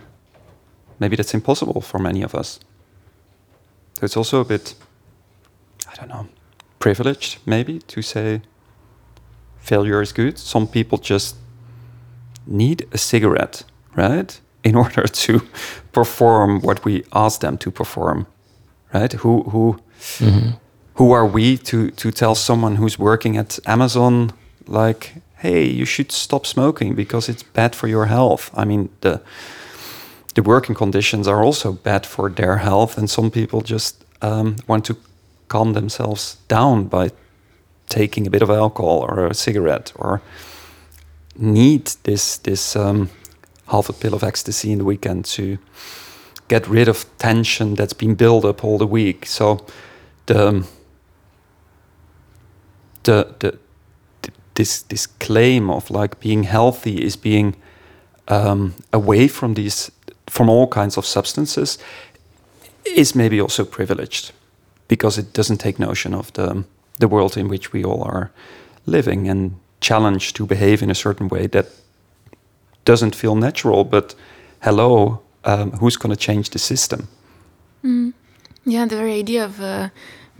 maybe 1.00 1.16
that's 1.16 1.34
impossible 1.34 1.82
for 1.82 2.00
many 2.00 2.24
of 2.24 2.34
us. 2.36 2.60
So 3.94 4.06
it's 4.06 4.18
also 4.18 4.42
a 4.42 4.46
bit, 4.46 4.76
I 5.92 5.96
don't 5.96 6.10
know, 6.10 6.28
privileged 6.80 7.40
maybe 7.46 7.80
to 7.80 8.02
say 8.02 8.42
failure 9.60 10.02
is 10.02 10.12
good. 10.12 10.38
Some 10.38 10.68
people 10.68 10.98
just 10.98 11.36
need 12.46 12.88
a 12.92 12.98
cigarette, 12.98 13.64
right, 13.96 14.40
in 14.64 14.76
order 14.84 15.08
to 15.08 15.42
perform 15.92 16.62
what 16.62 16.86
we 16.86 17.04
ask 17.12 17.40
them 17.42 17.58
to 17.58 17.72
perform, 17.72 18.28
right? 18.94 19.14
Who 19.14 19.44
who 19.44 19.78
who 20.96 21.12
are 21.12 21.26
we 21.26 21.58
to 21.58 21.92
to 21.92 22.12
tell 22.12 22.36
someone 22.36 22.76
who's 22.76 23.00
working 23.00 23.38
at 23.38 23.60
Amazon 23.66 24.32
like, 24.68 25.14
hey, 25.38 25.66
you 25.66 25.86
should 25.86 26.12
stop 26.12 26.46
smoking 26.46 26.96
because 26.96 27.30
it's 27.30 27.44
bad 27.44 27.76
for 27.76 27.88
your 27.88 28.06
health? 28.06 28.50
I 28.54 28.66
mean 28.66 28.90
the 29.02 29.22
the 30.36 30.44
working 30.44 30.76
conditions 30.76 31.28
are 31.28 31.44
also 31.44 31.72
bad 31.72 32.06
for 32.06 32.30
their 32.30 32.58
health, 32.58 32.98
and 32.98 33.10
some 33.10 33.32
people 33.32 33.62
just 33.62 34.04
um, 34.22 34.58
want 34.68 34.86
to 34.86 34.98
calm 35.48 35.74
themselves 35.74 36.38
down 36.48 36.86
by 36.86 37.12
taking 37.88 38.28
a 38.28 38.30
bit 38.30 38.42
of 38.42 38.50
alcohol 38.50 39.06
or 39.08 39.28
a 39.28 39.34
cigarette 39.34 39.94
or 39.96 40.22
need 41.38 41.86
this 42.04 42.38
this 42.38 42.76
um, 42.76 43.10
half 43.68 43.90
a 43.90 43.94
pill 43.94 44.14
of 44.14 44.24
ecstasy 44.24 44.72
in 44.72 44.78
the 44.78 44.86
weekend 44.86 45.26
to 45.26 45.58
get 46.48 46.68
rid 46.68 46.88
of 46.88 47.06
tension 47.18 47.76
that's 47.76 47.94
been 47.94 48.16
built 48.16 48.46
up 48.46 48.64
all 48.64 48.78
the 48.78 48.88
week. 48.88 49.26
So 49.26 49.66
the 50.26 50.66
the 53.04 53.36
the 53.40 53.52
th- 53.52 53.65
this 54.56 54.84
this 54.84 55.08
claim 55.08 55.70
of 55.70 55.90
like 55.90 56.20
being 56.20 56.44
healthy 56.44 57.04
is 57.04 57.18
being 57.18 57.56
um, 58.28 58.74
away 58.92 59.28
from 59.28 59.54
these 59.54 59.92
from 60.28 60.50
all 60.50 60.68
kinds 60.68 60.98
of 60.98 61.06
substances 61.06 61.78
is 62.84 63.16
maybe 63.16 63.42
also 63.42 63.66
privileged 63.66 64.32
because 64.88 65.22
it 65.22 65.34
doesn't 65.34 65.58
take 65.58 65.80
notion 65.80 66.14
of 66.14 66.32
the 66.34 66.64
the 67.00 67.08
world 67.08 67.38
in 67.38 67.48
which 67.48 67.74
we 67.74 67.84
all 67.84 68.04
are 68.04 68.32
living 68.86 69.30
and 69.30 69.52
challenged 69.80 70.36
to 70.36 70.46
behave 70.46 70.84
in 70.84 70.90
a 70.90 70.96
certain 70.96 71.28
way 71.28 71.48
that 71.48 71.66
doesn't 72.86 73.16
feel 73.16 73.36
natural. 73.36 73.84
But 73.84 74.16
hello, 74.62 75.20
um, 75.44 75.72
who's 75.72 75.98
going 75.98 76.16
to 76.16 76.26
change 76.26 76.50
the 76.50 76.60
system? 76.60 77.08
Yeah, 78.66 78.88
the 78.88 78.96
very 78.96 79.20
idea 79.20 79.46
of 79.46 79.60
uh, 79.60 79.90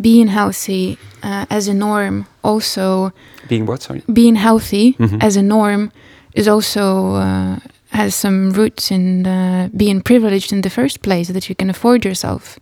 being 0.02 0.28
healthy 0.28 0.98
uh, 1.24 1.46
as 1.50 1.68
a 1.68 1.74
norm, 1.74 2.26
also 2.44 3.12
Being 3.48 3.66
what? 3.66 3.82
Sorry. 3.82 4.02
being 4.12 4.36
healthy 4.36 4.94
Mhm. 5.00 5.24
as 5.24 5.38
a 5.38 5.42
norm, 5.42 5.92
is 6.34 6.48
also 6.48 7.16
uh, 7.16 7.58
has 7.90 8.14
some 8.16 8.52
roots 8.52 8.92
in 8.92 9.26
uh, 9.26 9.70
being 9.76 10.02
privileged 10.02 10.52
in 10.52 10.62
the 10.62 10.70
first 10.70 11.02
place. 11.02 11.32
That 11.34 11.48
you 11.50 11.56
can 11.56 11.70
afford 11.70 12.04
yourself 12.06 12.60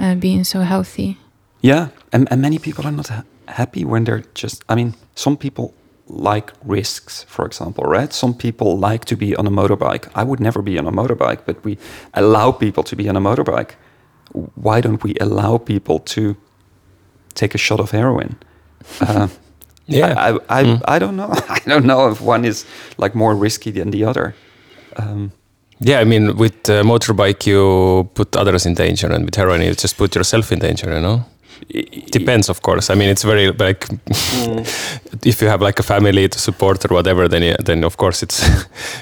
uh, 0.00 0.14
being 0.14 0.44
so 0.44 0.60
healthy. 0.60 1.16
Yeah, 1.62 1.88
and, 2.12 2.28
and 2.30 2.40
many 2.40 2.58
people 2.58 2.86
are 2.86 2.92
not 2.96 3.08
ha- 3.08 3.24
happy 3.46 3.84
when 3.84 4.04
they're 4.04 4.22
just. 4.34 4.62
I 4.68 4.74
mean, 4.74 4.94
some 5.14 5.36
people 5.36 5.74
like 6.06 6.52
risks, 6.64 7.24
for 7.28 7.44
example, 7.46 7.84
right? 7.84 8.12
Some 8.12 8.34
people 8.34 8.78
like 8.90 9.04
to 9.06 9.16
be 9.16 9.36
on 9.36 9.46
a 9.46 9.50
motorbike. 9.50 10.08
I 10.14 10.22
would 10.24 10.40
never 10.40 10.62
be 10.62 10.78
on 10.78 10.86
a 10.86 10.92
motorbike, 10.92 11.38
but 11.46 11.56
we 11.64 11.76
allow 12.14 12.52
people 12.52 12.82
to 12.84 12.96
be 12.96 13.08
on 13.08 13.16
a 13.16 13.20
motorbike. 13.20 13.70
Why 14.54 14.80
don't 14.80 15.02
we 15.02 15.14
allow 15.20 15.58
people 15.58 15.98
to 16.14 16.36
take 17.34 17.54
a 17.54 17.58
shot 17.58 17.80
of 17.80 17.90
heroin? 17.90 18.36
Uh, 19.00 19.28
Yeah. 19.92 20.14
I, 20.16 20.30
I, 20.30 20.60
I, 20.60 20.64
Mm. 20.64 20.80
I 20.96 20.98
don't 21.00 21.16
know. 21.16 21.30
I 21.48 21.58
don't 21.66 21.84
know 21.84 22.12
if 22.12 22.20
one 22.20 22.44
is 22.48 22.64
like 22.96 23.14
more 23.18 23.34
risky 23.34 23.72
than 23.72 23.90
the 23.90 24.04
other. 24.08 24.34
Um, 24.96 25.30
Yeah, 25.82 26.02
I 26.02 26.04
mean, 26.04 26.36
with 26.36 26.68
uh, 26.70 26.82
motorbike, 26.84 27.46
you 27.50 28.08
put 28.14 28.36
others 28.36 28.66
in 28.66 28.74
danger, 28.74 29.10
and 29.12 29.24
with 29.24 29.34
heroin, 29.36 29.62
you 29.62 29.74
just 29.74 29.96
put 29.96 30.14
yourself 30.14 30.52
in 30.52 30.58
danger. 30.60 30.92
You 30.94 31.00
know, 31.00 31.24
It 31.68 32.12
depends, 32.12 32.48
of 32.50 32.60
course. 32.60 32.92
I 32.92 32.96
mean, 32.96 33.08
it's 33.10 33.24
very 33.24 33.50
like 33.50 33.86
if 35.24 35.42
you 35.42 35.48
have 35.48 35.60
like 35.66 35.78
a 35.80 35.82
family 35.82 36.28
to 36.28 36.38
support 36.38 36.84
or 36.84 36.94
whatever, 36.94 37.28
then 37.28 37.42
you, 37.42 37.54
then 37.64 37.84
of 37.84 37.96
course 37.96 38.22
it's 38.22 38.44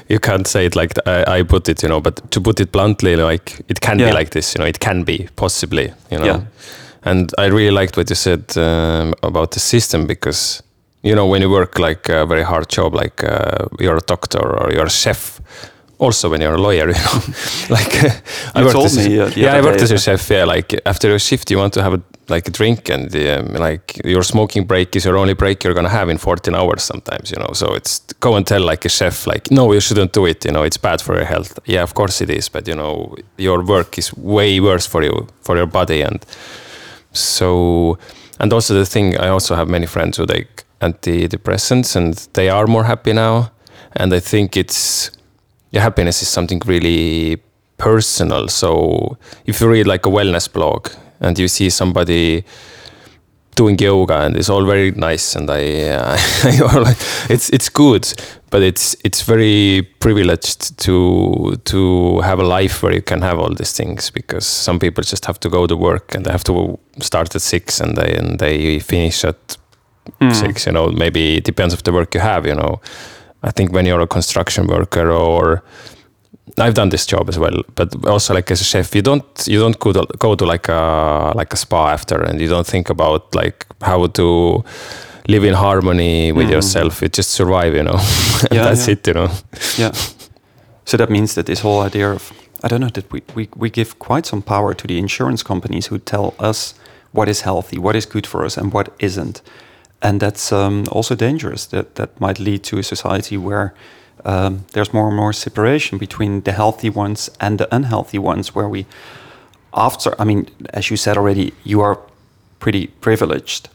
you 0.08 0.18
can't 0.20 0.46
say 0.46 0.66
it 0.66 0.76
like 0.76 0.92
I, 1.06 1.38
I 1.40 1.42
put 1.44 1.68
it, 1.68 1.82
you 1.82 1.88
know. 1.88 2.00
But 2.00 2.30
to 2.30 2.40
put 2.40 2.60
it 2.60 2.72
bluntly, 2.72 3.16
like 3.16 3.60
it 3.68 3.80
can 3.80 3.98
Yeah. 3.98 4.10
be 4.10 4.18
like 4.18 4.30
this, 4.30 4.54
you 4.54 4.60
know. 4.60 4.68
It 4.68 4.78
can 4.78 5.04
be 5.04 5.28
possibly, 5.36 5.92
you 6.10 6.18
know. 6.18 6.26
Yeah. 6.26 6.40
And 7.08 7.32
I 7.38 7.46
really 7.46 7.70
liked 7.70 7.96
what 7.96 8.10
you 8.10 8.16
said 8.16 8.44
um, 8.56 9.14
about 9.22 9.52
the 9.52 9.60
system 9.60 10.06
because 10.06 10.62
you 11.02 11.14
know 11.14 11.26
when 11.26 11.40
you 11.42 11.50
work 11.50 11.78
like 11.78 12.08
a 12.08 12.26
very 12.26 12.42
hard 12.42 12.68
job, 12.68 12.94
like 12.94 13.24
uh, 13.24 13.66
you're 13.80 13.96
a 13.96 14.06
doctor 14.06 14.44
or 14.60 14.72
you're 14.72 14.86
a 14.86 14.90
chef. 15.04 15.40
Also, 15.98 16.30
when 16.30 16.40
you're 16.40 16.54
a 16.54 16.60
lawyer, 16.60 16.88
you 16.94 17.02
know, 17.04 17.20
like 17.76 17.94
I 18.54 18.60
You 18.60 18.66
worked 18.66 18.84
as 18.84 18.96
a, 18.96 19.08
me, 19.08 19.18
uh, 19.18 19.28
the 19.28 19.40
yeah, 19.40 19.54
I 19.54 19.60
worked 19.62 19.78
day, 19.78 19.84
as 19.84 19.90
a 19.90 19.94
uh, 19.94 20.06
chef. 20.06 20.30
Yeah, 20.30 20.44
like 20.44 20.80
after 20.86 21.08
your 21.08 21.18
shift, 21.18 21.50
you 21.50 21.58
want 21.58 21.72
to 21.74 21.82
have 21.82 21.94
a 21.94 22.02
like 22.28 22.46
a 22.46 22.50
drink, 22.50 22.90
and 22.90 23.14
um, 23.16 23.54
like 23.54 24.00
your 24.04 24.22
smoking 24.22 24.66
break 24.66 24.94
is 24.94 25.04
your 25.04 25.16
only 25.16 25.34
break 25.34 25.64
you're 25.64 25.74
gonna 25.74 25.96
have 26.00 26.10
in 26.10 26.18
14 26.18 26.54
hours 26.54 26.82
sometimes, 26.82 27.30
you 27.30 27.38
know. 27.38 27.52
So 27.54 27.74
it's 27.74 28.00
go 28.20 28.36
and 28.36 28.46
tell 28.46 28.60
like 28.60 28.84
a 28.84 28.88
chef, 28.90 29.26
like, 29.26 29.50
no, 29.50 29.72
you 29.72 29.80
shouldn't 29.80 30.12
do 30.12 30.26
it. 30.26 30.44
You 30.44 30.52
know, 30.52 30.62
it's 30.62 30.78
bad 30.78 31.00
for 31.00 31.14
your 31.14 31.24
health. 31.24 31.58
Yeah, 31.64 31.82
of 31.82 31.94
course 31.94 32.20
it 32.20 32.30
is, 32.30 32.50
but 32.50 32.68
you 32.68 32.74
know, 32.74 33.16
your 33.38 33.64
work 33.64 33.98
is 33.98 34.14
way 34.16 34.60
worse 34.60 34.86
for 34.86 35.02
you, 35.02 35.26
for 35.40 35.56
your 35.56 35.66
body, 35.66 36.02
and 36.02 36.24
so 37.18 37.98
and 38.40 38.52
also 38.52 38.74
the 38.74 38.86
thing 38.86 39.16
i 39.18 39.28
also 39.28 39.54
have 39.54 39.68
many 39.68 39.86
friends 39.86 40.16
who 40.16 40.26
take 40.26 40.64
antidepressants 40.80 41.96
and 41.96 42.28
they 42.34 42.48
are 42.48 42.66
more 42.66 42.84
happy 42.84 43.12
now. 43.12 43.50
And 43.96 44.12
i 44.14 44.20
think 44.20 44.56
it's 44.56 45.10
yeah, 45.70 45.82
happiness 45.82 46.22
is 46.22 46.28
something 46.28 46.60
really 46.64 47.42
personal. 47.76 48.48
So 48.48 49.18
if 49.44 49.60
you 49.60 49.68
read 49.68 49.86
like 49.86 50.06
a 50.06 50.08
wellness 50.08 50.50
blog 50.50 50.88
and 51.20 51.38
you 51.38 51.48
see 51.48 51.68
somebody 51.70 52.44
doing 53.58 53.76
yoga 53.78 54.16
and 54.24 54.36
it's 54.36 54.50
all 54.54 54.64
very 54.64 54.90
nice 54.92 55.26
and 55.38 55.50
i 55.50 55.62
uh, 55.90 56.16
it's 57.34 57.46
it's 57.50 57.68
good 57.68 58.04
but 58.50 58.62
it's 58.62 58.96
it's 59.04 59.22
very 59.22 59.82
privileged 59.98 60.60
to 60.78 60.96
to 61.64 62.20
have 62.20 62.38
a 62.38 62.46
life 62.58 62.82
where 62.82 62.94
you 62.94 63.02
can 63.02 63.20
have 63.22 63.38
all 63.42 63.52
these 63.60 63.72
things 63.72 64.10
because 64.10 64.46
some 64.46 64.78
people 64.78 65.02
just 65.02 65.24
have 65.26 65.38
to 65.40 65.48
go 65.48 65.66
to 65.66 65.76
work 65.76 66.14
and 66.14 66.24
they 66.24 66.30
have 66.30 66.44
to 66.44 66.78
start 67.00 67.34
at 67.34 67.42
six 67.42 67.80
and 67.80 67.96
they 67.96 68.14
and 68.18 68.38
they 68.38 68.78
finish 68.78 69.24
at 69.24 69.56
mm. 70.20 70.32
six 70.32 70.66
you 70.66 70.72
know 70.72 70.86
maybe 71.04 71.36
it 71.38 71.44
depends 71.44 71.74
of 71.74 71.82
the 71.82 71.92
work 71.92 72.14
you 72.14 72.20
have 72.20 72.46
you 72.46 72.54
know 72.54 72.80
i 73.42 73.50
think 73.50 73.72
when 73.72 73.86
you're 73.86 74.04
a 74.04 74.06
construction 74.06 74.66
worker 74.66 75.10
or 75.10 75.62
I've 76.56 76.74
done 76.74 76.88
this 76.90 77.06
job 77.06 77.28
as 77.28 77.38
well, 77.38 77.62
but 77.74 77.94
also 78.06 78.34
like 78.34 78.50
as 78.52 78.60
a 78.60 78.64
chef, 78.64 78.94
you 78.94 79.02
don't 79.02 79.24
you 79.46 79.60
don't 79.60 79.78
go 79.78 79.92
to 79.92 80.06
go 80.18 80.34
to 80.34 80.46
like 80.46 80.68
a 80.68 81.32
like 81.34 81.52
a 81.52 81.56
spa 81.56 81.88
after, 81.92 82.20
and 82.22 82.40
you 82.40 82.48
don't 82.48 82.66
think 82.66 82.90
about 82.90 83.34
like 83.34 83.66
how 83.82 84.06
to 84.08 84.64
live 85.28 85.44
in 85.44 85.54
harmony 85.54 86.32
with 86.32 86.46
Mm. 86.48 86.52
yourself. 86.52 87.02
You 87.02 87.08
just 87.08 87.30
survive, 87.30 87.74
you 87.76 87.82
know. 87.82 87.98
Yeah, 88.52 88.64
That's 88.64 88.86
yeah. 88.86 88.92
it, 88.94 89.06
you 89.06 89.14
know. 89.14 89.30
Yeah. 89.76 89.92
So 90.84 90.96
that 90.96 91.10
means 91.10 91.34
that 91.34 91.44
this 91.46 91.60
whole 91.60 91.86
idea 91.86 92.10
of 92.12 92.32
I 92.64 92.68
don't 92.68 92.80
know 92.80 92.90
that 92.92 93.12
we, 93.12 93.20
we, 93.34 93.48
we 93.56 93.70
give 93.70 93.98
quite 93.98 94.26
some 94.26 94.42
power 94.42 94.74
to 94.74 94.86
the 94.86 94.98
insurance 94.98 95.44
companies 95.44 95.86
who 95.90 95.98
tell 95.98 96.32
us 96.38 96.74
what 97.12 97.28
is 97.28 97.42
healthy, 97.42 97.78
what 97.78 97.94
is 97.96 98.06
good 98.06 98.26
for 98.26 98.44
us, 98.44 98.56
and 98.58 98.72
what 98.72 98.88
isn't, 98.98 99.42
and 100.02 100.20
that's 100.20 100.52
um, 100.52 100.84
also 100.90 101.14
dangerous. 101.14 101.66
That 101.66 101.94
that 101.94 102.20
might 102.20 102.38
lead 102.40 102.62
to 102.64 102.78
a 102.78 102.82
society 102.82 103.36
where 103.36 103.72
um, 104.24 104.64
there's 104.72 104.92
more 104.92 105.08
and 105.08 105.16
more 105.16 105.32
separation 105.32 105.98
between 105.98 106.42
the 106.42 106.52
healthy 106.52 106.90
ones 106.90 107.30
and 107.40 107.58
the 107.58 107.74
unhealthy 107.74 108.18
ones. 108.18 108.54
Where 108.54 108.68
we, 108.68 108.86
after 109.74 110.14
I 110.20 110.24
mean, 110.24 110.48
as 110.70 110.90
you 110.90 110.96
said 110.96 111.16
already, 111.16 111.52
you 111.64 111.80
are 111.80 111.98
pretty 112.58 112.88
privileged 113.00 113.68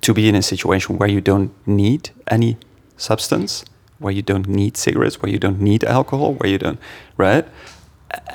to 0.00 0.14
be 0.14 0.28
in 0.28 0.34
a 0.34 0.42
situation 0.42 0.98
where 0.98 1.08
you 1.08 1.20
don't 1.20 1.52
need 1.66 2.10
any 2.26 2.56
substance, 2.96 3.64
where 3.98 4.12
you 4.12 4.22
don't 4.22 4.48
need 4.48 4.76
cigarettes, 4.76 5.22
where 5.22 5.30
you 5.30 5.38
don't 5.38 5.60
need 5.60 5.84
alcohol, 5.84 6.34
where 6.34 6.50
you 6.50 6.58
don't, 6.58 6.78
right? 7.16 7.46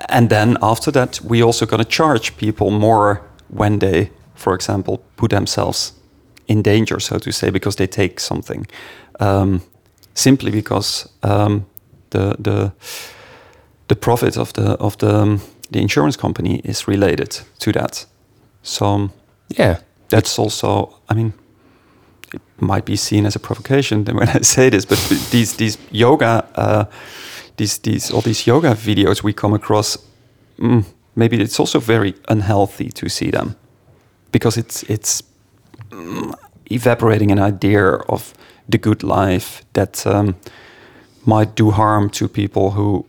And 0.10 0.30
then 0.30 0.58
after 0.62 0.92
that, 0.92 1.22
we 1.22 1.44
also 1.44 1.66
going 1.66 1.84
to 1.84 1.90
charge 1.90 2.38
people 2.38 2.72
more 2.72 3.22
when 3.50 3.80
they, 3.80 4.12
for 4.34 4.54
example, 4.54 5.04
put 5.16 5.32
themselves 5.32 5.94
in 6.48 6.62
danger, 6.62 7.00
so 7.00 7.20
to 7.20 7.32
say, 7.32 7.50
because 7.50 7.76
they 7.76 7.88
take 7.88 8.20
something, 8.20 8.66
um, 9.20 9.62
simply 10.18 10.52
because 10.52 11.10
um, 11.24 11.66
the 12.10 12.36
the 12.44 12.72
the 13.88 13.96
profit 13.96 14.38
of 14.38 14.52
the 14.54 14.76
of 14.80 14.96
the 14.98 15.08
um, 15.22 15.40
the 15.72 15.80
insurance 15.80 16.18
company 16.18 16.62
is 16.64 16.88
related 16.88 17.42
to 17.60 17.72
that. 17.72 18.06
So 18.62 18.86
um, 18.86 19.12
Yeah. 19.58 19.76
that's 20.10 20.40
also 20.40 20.90
i 21.10 21.14
mean 21.16 21.34
it 22.34 22.42
might 22.60 22.86
be 22.86 22.96
seen 22.96 23.26
as 23.26 23.36
a 23.36 23.40
provocation 23.40 24.06
when 24.14 24.30
i 24.30 24.42
say 24.44 24.70
this 24.70 24.86
but 24.86 25.00
these 25.32 25.56
these 25.58 25.78
yoga 25.92 26.44
uh, 26.56 26.84
these 27.58 27.80
these 27.82 28.14
all 28.14 28.22
these 28.22 28.48
yoga 28.52 28.74
videos 28.76 29.24
we 29.24 29.34
come 29.34 29.56
across 29.56 29.98
mm, 30.60 30.84
maybe 31.16 31.36
it's 31.44 31.60
also 31.60 31.80
very 31.80 32.14
unhealthy 32.30 32.90
to 32.92 33.10
see 33.10 33.32
them 33.32 33.56
because 34.32 34.60
it's 34.60 34.84
it's 34.90 35.24
mm, 35.92 36.34
evaporating 36.72 37.32
an 37.32 37.40
idea 37.40 37.84
of 38.08 38.34
the 38.70 38.78
good 38.78 39.04
life 39.04 39.64
that 39.74 40.06
um, 40.06 40.36
might 41.26 41.56
do 41.56 41.72
harm 41.72 42.10
to 42.10 42.28
people 42.28 42.72
who 42.72 43.06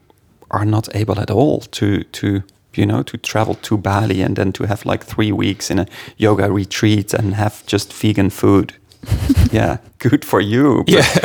are 0.50 0.64
not 0.64 0.88
able 0.94 1.20
at 1.20 1.30
all 1.30 1.60
to 1.60 2.04
to 2.04 2.42
you 2.74 2.86
know 2.86 3.02
to 3.02 3.16
travel 3.18 3.54
to 3.54 3.76
Bali 3.76 4.22
and 4.22 4.36
then 4.36 4.52
to 4.52 4.64
have 4.66 4.84
like 4.86 5.04
three 5.04 5.32
weeks 5.32 5.70
in 5.70 5.78
a 5.78 5.86
yoga 6.16 6.50
retreat 6.50 7.14
and 7.14 7.34
have 7.34 7.62
just 7.66 7.92
vegan 7.92 8.30
food. 8.30 8.72
yeah, 9.52 9.78
good 9.98 10.24
for 10.24 10.40
you. 10.40 10.84
Yeah. 10.86 11.06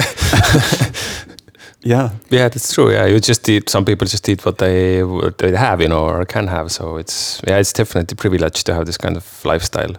yeah, 1.84 2.10
Yeah, 2.30 2.50
that's 2.50 2.74
true. 2.74 2.92
Yeah, 2.92 3.06
you 3.06 3.20
just 3.20 3.50
eat. 3.50 3.70
Some 3.70 3.86
people 3.86 4.08
just 4.08 4.30
eat 4.30 4.46
what 4.46 4.58
they 4.58 5.04
what 5.04 5.38
they 5.38 5.56
have, 5.56 5.82
you 5.82 5.88
know, 5.88 6.06
or 6.06 6.26
can 6.26 6.48
have. 6.48 6.70
So 6.70 6.98
it's 6.98 7.42
yeah, 7.48 7.60
it's 7.60 7.74
definitely 7.74 8.16
privileged 8.16 8.66
to 8.66 8.74
have 8.74 8.86
this 8.86 8.98
kind 8.98 9.18
of 9.18 9.46
lifestyle. 9.46 9.96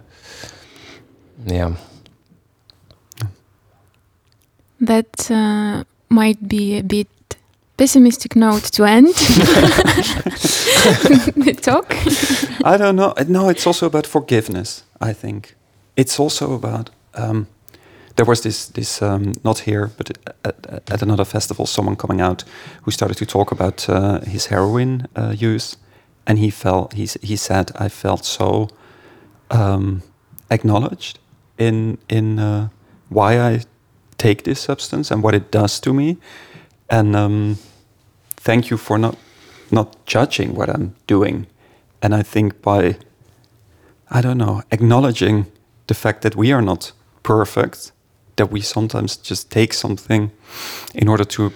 Yeah, 1.45 1.75
That 4.85 5.31
uh, 5.31 5.83
might 6.09 6.47
be 6.47 6.77
a 6.77 6.83
bit 6.83 7.07
pessimistic 7.77 8.35
note 8.35 8.63
to 8.71 8.83
end 8.83 9.07
the 11.35 11.53
talk. 11.61 11.95
I 12.63 12.77
don't 12.77 12.95
know. 12.95 13.13
No, 13.27 13.49
it's 13.49 13.67
also 13.67 13.85
about 13.87 14.07
forgiveness. 14.07 14.83
I 15.01 15.13
think 15.13 15.55
it's 15.95 16.19
also 16.19 16.53
about. 16.53 16.89
Um, 17.13 17.47
there 18.15 18.25
was 18.25 18.41
this 18.41 18.67
this 18.67 19.01
um, 19.01 19.33
not 19.43 19.59
here, 19.59 19.89
but 19.97 20.17
at, 20.43 20.55
at, 20.91 21.01
another 21.01 21.25
festival, 21.25 21.65
someone 21.65 21.95
coming 21.95 22.21
out 22.21 22.45
who 22.83 22.91
started 22.91 23.17
to 23.17 23.25
talk 23.25 23.51
about 23.51 23.89
uh, 23.89 24.19
his 24.21 24.45
heroin 24.47 25.07
uh, 25.15 25.33
use, 25.37 25.77
and 26.25 26.39
he 26.39 26.49
felt 26.49 26.93
he 26.93 27.07
he 27.21 27.35
said 27.35 27.71
I 27.79 27.89
felt 27.89 28.25
so 28.25 28.69
um, 29.51 30.01
acknowledged 30.49 31.19
in 31.57 31.97
in 32.07 32.39
uh, 32.39 32.69
why 33.09 33.39
I 33.39 33.61
take 34.17 34.43
this 34.43 34.59
substance 34.59 35.11
and 35.11 35.23
what 35.23 35.33
it 35.33 35.51
does 35.51 35.79
to 35.81 35.93
me, 35.93 36.17
and 36.89 37.15
um, 37.15 37.57
thank 38.37 38.69
you 38.69 38.77
for 38.77 38.97
not 38.97 39.17
not 39.71 40.05
judging 40.05 40.55
what 40.55 40.69
I'm 40.69 40.95
doing. 41.07 41.47
And 42.01 42.13
I 42.13 42.23
think 42.23 42.61
by, 42.61 42.97
I 44.09 44.21
don't 44.21 44.37
know, 44.37 44.61
acknowledging 44.71 45.45
the 45.87 45.93
fact 45.93 46.21
that 46.21 46.35
we 46.35 46.51
are 46.51 46.61
not 46.61 46.91
perfect, 47.23 47.91
that 48.35 48.51
we 48.51 48.61
sometimes 48.61 49.17
just 49.17 49.51
take 49.51 49.73
something 49.73 50.31
in 50.93 51.07
order 51.07 51.25
to 51.25 51.51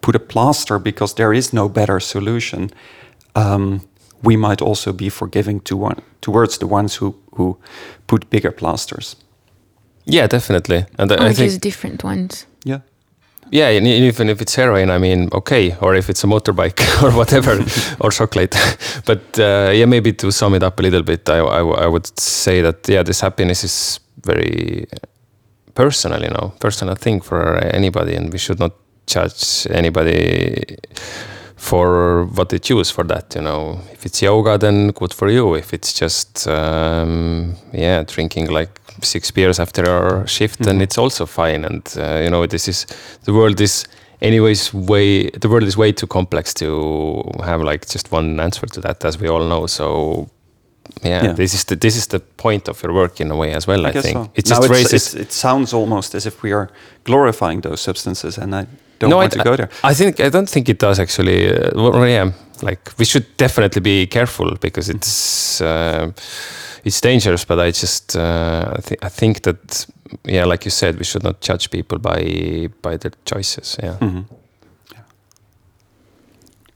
put 0.00 0.14
a 0.14 0.20
plaster 0.20 0.78
because 0.78 1.14
there 1.14 1.32
is 1.32 1.52
no 1.52 1.68
better 1.68 2.00
solution, 2.00 2.70
um, 3.34 3.80
we 4.22 4.36
might 4.36 4.62
also 4.62 4.92
be 4.92 5.08
forgiving 5.08 5.60
to 5.60 5.76
one, 5.76 6.00
towards 6.20 6.58
the 6.58 6.66
ones 6.66 6.96
who, 6.96 7.14
who 7.34 7.58
put 8.06 8.30
bigger 8.30 8.50
plasters. 8.50 9.16
Yeah, 10.06 10.26
definitely. 10.26 10.86
And 10.98 11.12
I 11.12 11.16
or 11.16 11.20
I 11.22 11.32
think 11.32 11.50
just 11.50 11.60
different 11.60 12.04
ones. 12.04 12.46
Yeah. 12.64 12.80
yeah, 13.50 13.68
and 13.68 13.86
even 13.86 14.28
if 14.28 14.40
it's 14.40 14.54
heroin, 14.54 14.90
I 14.90 14.98
mean, 14.98 15.28
okay, 15.32 15.76
or 15.80 15.94
if 15.94 16.08
it's 16.08 16.24
a 16.24 16.26
motorbike 16.26 16.80
or 17.02 17.10
whatever, 17.10 17.58
or 18.00 18.10
chocolate. 18.10 18.56
but 19.04 19.38
uh, 19.38 19.70
yeah, 19.74 19.86
maybe 19.86 20.12
to 20.14 20.32
sum 20.32 20.54
it 20.54 20.62
up 20.62 20.78
a 20.80 20.82
little 20.82 21.02
bit, 21.02 21.28
I 21.28 21.38
I 21.38 21.86
would 21.86 22.18
say 22.18 22.62
that 22.62 22.88
yeah, 22.88 23.02
this 23.02 23.20
happiness 23.20 23.64
is 23.64 24.00
very 24.24 24.86
personal, 25.74 26.22
you 26.22 26.30
know, 26.30 26.52
personal 26.60 26.94
thing 26.94 27.20
for 27.20 27.56
anybody, 27.58 28.14
and 28.14 28.32
we 28.32 28.38
should 28.38 28.58
not 28.58 28.72
judge 29.06 29.66
anybody 29.70 30.76
for 31.56 32.24
what 32.34 32.48
they 32.48 32.58
choose 32.58 32.90
for 32.90 33.04
that. 33.04 33.34
You 33.34 33.42
know, 33.42 33.80
if 33.92 34.04
it's 34.06 34.22
yoga, 34.22 34.58
then 34.58 34.90
good 34.90 35.14
for 35.14 35.28
you. 35.28 35.54
If 35.54 35.72
it's 35.72 35.92
just 35.92 36.48
um, 36.48 37.54
yeah, 37.72 38.02
drinking 38.02 38.50
like 38.50 38.80
six 39.02 39.30
beers 39.32 39.58
after 39.60 39.88
our 39.90 40.26
shift, 40.26 40.58
then 40.62 40.78
Mhm. 40.78 40.82
it's 40.82 40.98
also 40.98 41.26
fine. 41.26 41.64
And 41.66 41.82
uh, 41.96 42.20
you 42.22 42.30
know, 42.30 42.46
this 42.46 42.68
is 42.68 42.86
the 43.24 43.32
world 43.32 43.60
is 43.60 43.86
anyways 44.22 44.72
way 44.74 45.30
the 45.40 45.48
world 45.48 45.64
is 45.68 45.76
way 45.76 45.92
too 45.92 46.06
complex 46.06 46.54
to 46.54 47.22
have 47.44 47.62
like 47.62 47.86
just 47.92 48.12
one 48.12 48.40
answer 48.42 48.66
to 48.66 48.80
that, 48.80 49.04
as 49.04 49.18
we 49.20 49.28
all 49.28 49.44
know. 49.44 49.66
So. 49.66 50.28
Yeah, 51.04 51.24
Yeah. 51.24 51.34
this 51.36 51.52
is 51.54 51.64
the 51.64 51.76
this 51.76 51.96
is 51.96 52.06
the 52.06 52.20
point 52.36 52.68
of 52.68 52.82
your 52.82 52.94
work 52.94 53.20
in 53.20 53.30
a 53.30 53.36
way 53.36 53.52
as 53.56 53.66
well. 53.66 53.86
I, 53.86 53.92
guess 53.92 54.02
think 54.04 54.16
so. 54.16 54.30
it 54.34 54.46
just 54.48 54.62
it's- 54.64 54.70
raises 54.70 54.92
it's- 55.14 55.14
it 55.26 55.32
sounds 55.32 55.72
almost 55.74 56.14
as 56.14 56.26
if 56.26 56.42
we 56.42 56.52
are 56.54 56.68
glorifying 57.04 57.62
those 57.62 57.80
substances, 57.82 58.38
and 58.38 58.54
I 58.54 58.66
don't 59.00 59.10
No, 59.10 59.16
want 59.16 59.34
I- 59.34 59.38
to 59.38 59.44
go 59.44 59.56
there. 59.56 59.68
I 59.90 59.94
think 59.94 60.20
I 60.20 60.28
don't 60.30 60.48
think 60.48 60.68
it 60.68 60.78
does 60.78 60.98
actually. 60.98 61.50
Uh, 61.52 61.70
well, 61.74 62.06
yeah, 62.08 62.30
like 62.62 62.80
we 62.98 63.04
should 63.04 63.24
definitely 63.36 63.80
be 63.80 64.06
careful 64.06 64.56
because 64.60 64.88
it's 64.92 65.60
uh, 65.60 66.12
it's 66.86 67.00
dangerous. 67.00 67.44
But 67.46 67.58
I 67.58 67.70
just 67.70 68.16
uh, 68.16 68.74
I, 68.78 68.80
thi- 68.80 68.98
I 69.06 69.08
think 69.10 69.42
that 69.42 69.86
yeah, 70.24 70.44
like 70.46 70.64
you 70.64 70.70
said, 70.70 70.96
we 70.98 71.04
should 71.04 71.24
not 71.24 71.40
judge 71.48 71.68
people 71.70 71.98
by 71.98 72.68
by 72.82 72.96
their 72.96 73.12
choices. 73.24 73.76
Yeah. 73.82 73.98
Mhm. 74.00 74.24
Yeah. 74.92 75.02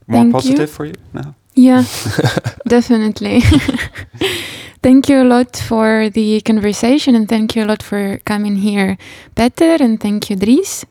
More 0.06 0.22
Thank 0.22 0.32
positive 0.32 0.68
you. 0.68 0.74
for 0.76 0.84
you 0.86 0.94
now. 1.12 1.34
Yeah, 1.54 1.84
definitely. 2.68 3.40
thank 4.82 5.08
you 5.08 5.22
a 5.22 5.24
lot 5.24 5.56
for 5.56 6.08
the 6.10 6.40
conversation 6.42 7.14
and 7.14 7.28
thank 7.28 7.54
you 7.56 7.64
a 7.64 7.66
lot 7.66 7.82
for 7.82 8.18
coming 8.24 8.56
here, 8.56 8.96
Peeter, 9.34 9.76
and 9.80 10.00
thank 10.00 10.30
you, 10.30 10.36
Dries. 10.36 10.84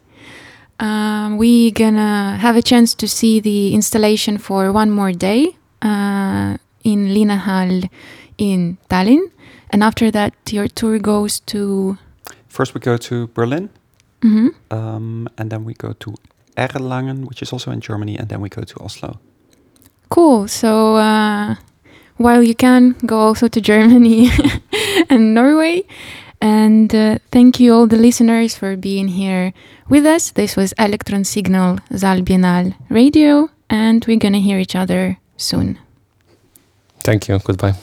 Um, 0.80 1.38
we 1.38 1.72
gonna 1.72 2.38
have 2.40 2.56
a 2.56 2.62
chance 2.62 2.94
to 2.96 3.08
see 3.08 3.40
the 3.42 3.74
installation 3.74 4.38
for 4.38 4.72
one 4.72 4.92
more 4.92 5.12
day 5.12 5.56
uh, 5.82 6.58
in 6.84 7.08
Linnahall 7.14 7.90
in 8.40 8.78
Tallinn, 8.90 9.30
and 9.70 9.84
after 9.84 10.10
that, 10.12 10.34
your 10.50 10.68
tour 10.68 10.98
goes 11.00 11.40
to. 11.52 11.98
First, 12.48 12.74
we 12.74 12.80
go 12.80 12.98
to 12.98 13.28
Berlin, 13.36 13.70
Mhm. 14.22 14.50
um, 14.72 15.28
and 15.38 15.50
then 15.52 15.64
we 15.66 15.74
go 15.74 15.94
to 15.94 16.16
Erlangen, 16.58 17.28
which 17.28 17.42
is 17.42 17.54
also 17.54 17.72
in 17.72 17.80
Germany, 17.80 18.18
and 18.18 18.28
then 18.30 18.42
we 18.42 18.50
go 18.50 18.64
to 18.64 18.80
Oslo. 18.84 19.20
Cool. 20.10 20.48
So 20.48 20.96
uh, 20.98 21.56
while 22.18 22.44
you 22.44 22.56
can 22.56 22.96
go 23.06 23.18
also 23.20 23.48
to 23.48 23.62
Germany 23.62 24.30
and 25.10 25.34
Norway. 25.34 25.84
And 26.42 26.96
uh, 26.96 27.18
thank 27.32 27.60
you 27.60 27.74
all 27.76 27.86
the 27.88 27.98
listeners 27.98 28.56
for 28.56 28.78
being 28.78 29.10
here 29.10 29.52
with 29.90 30.06
us. 30.06 30.32
This 30.32 30.56
was 30.56 30.74
Electron 30.80 31.26
Signal 31.26 31.80
SAAL 31.94 32.22
Biennale 32.24 32.74
Radio, 32.90 33.50
and 33.70 34.06
we're 34.08 34.20
gonna 34.20 34.40
hear 34.40 34.58
each 34.58 34.74
other 34.76 35.18
soon. 35.38 35.78
Thank 37.04 37.28
you. 37.28 37.40
Goodbye. 37.40 37.76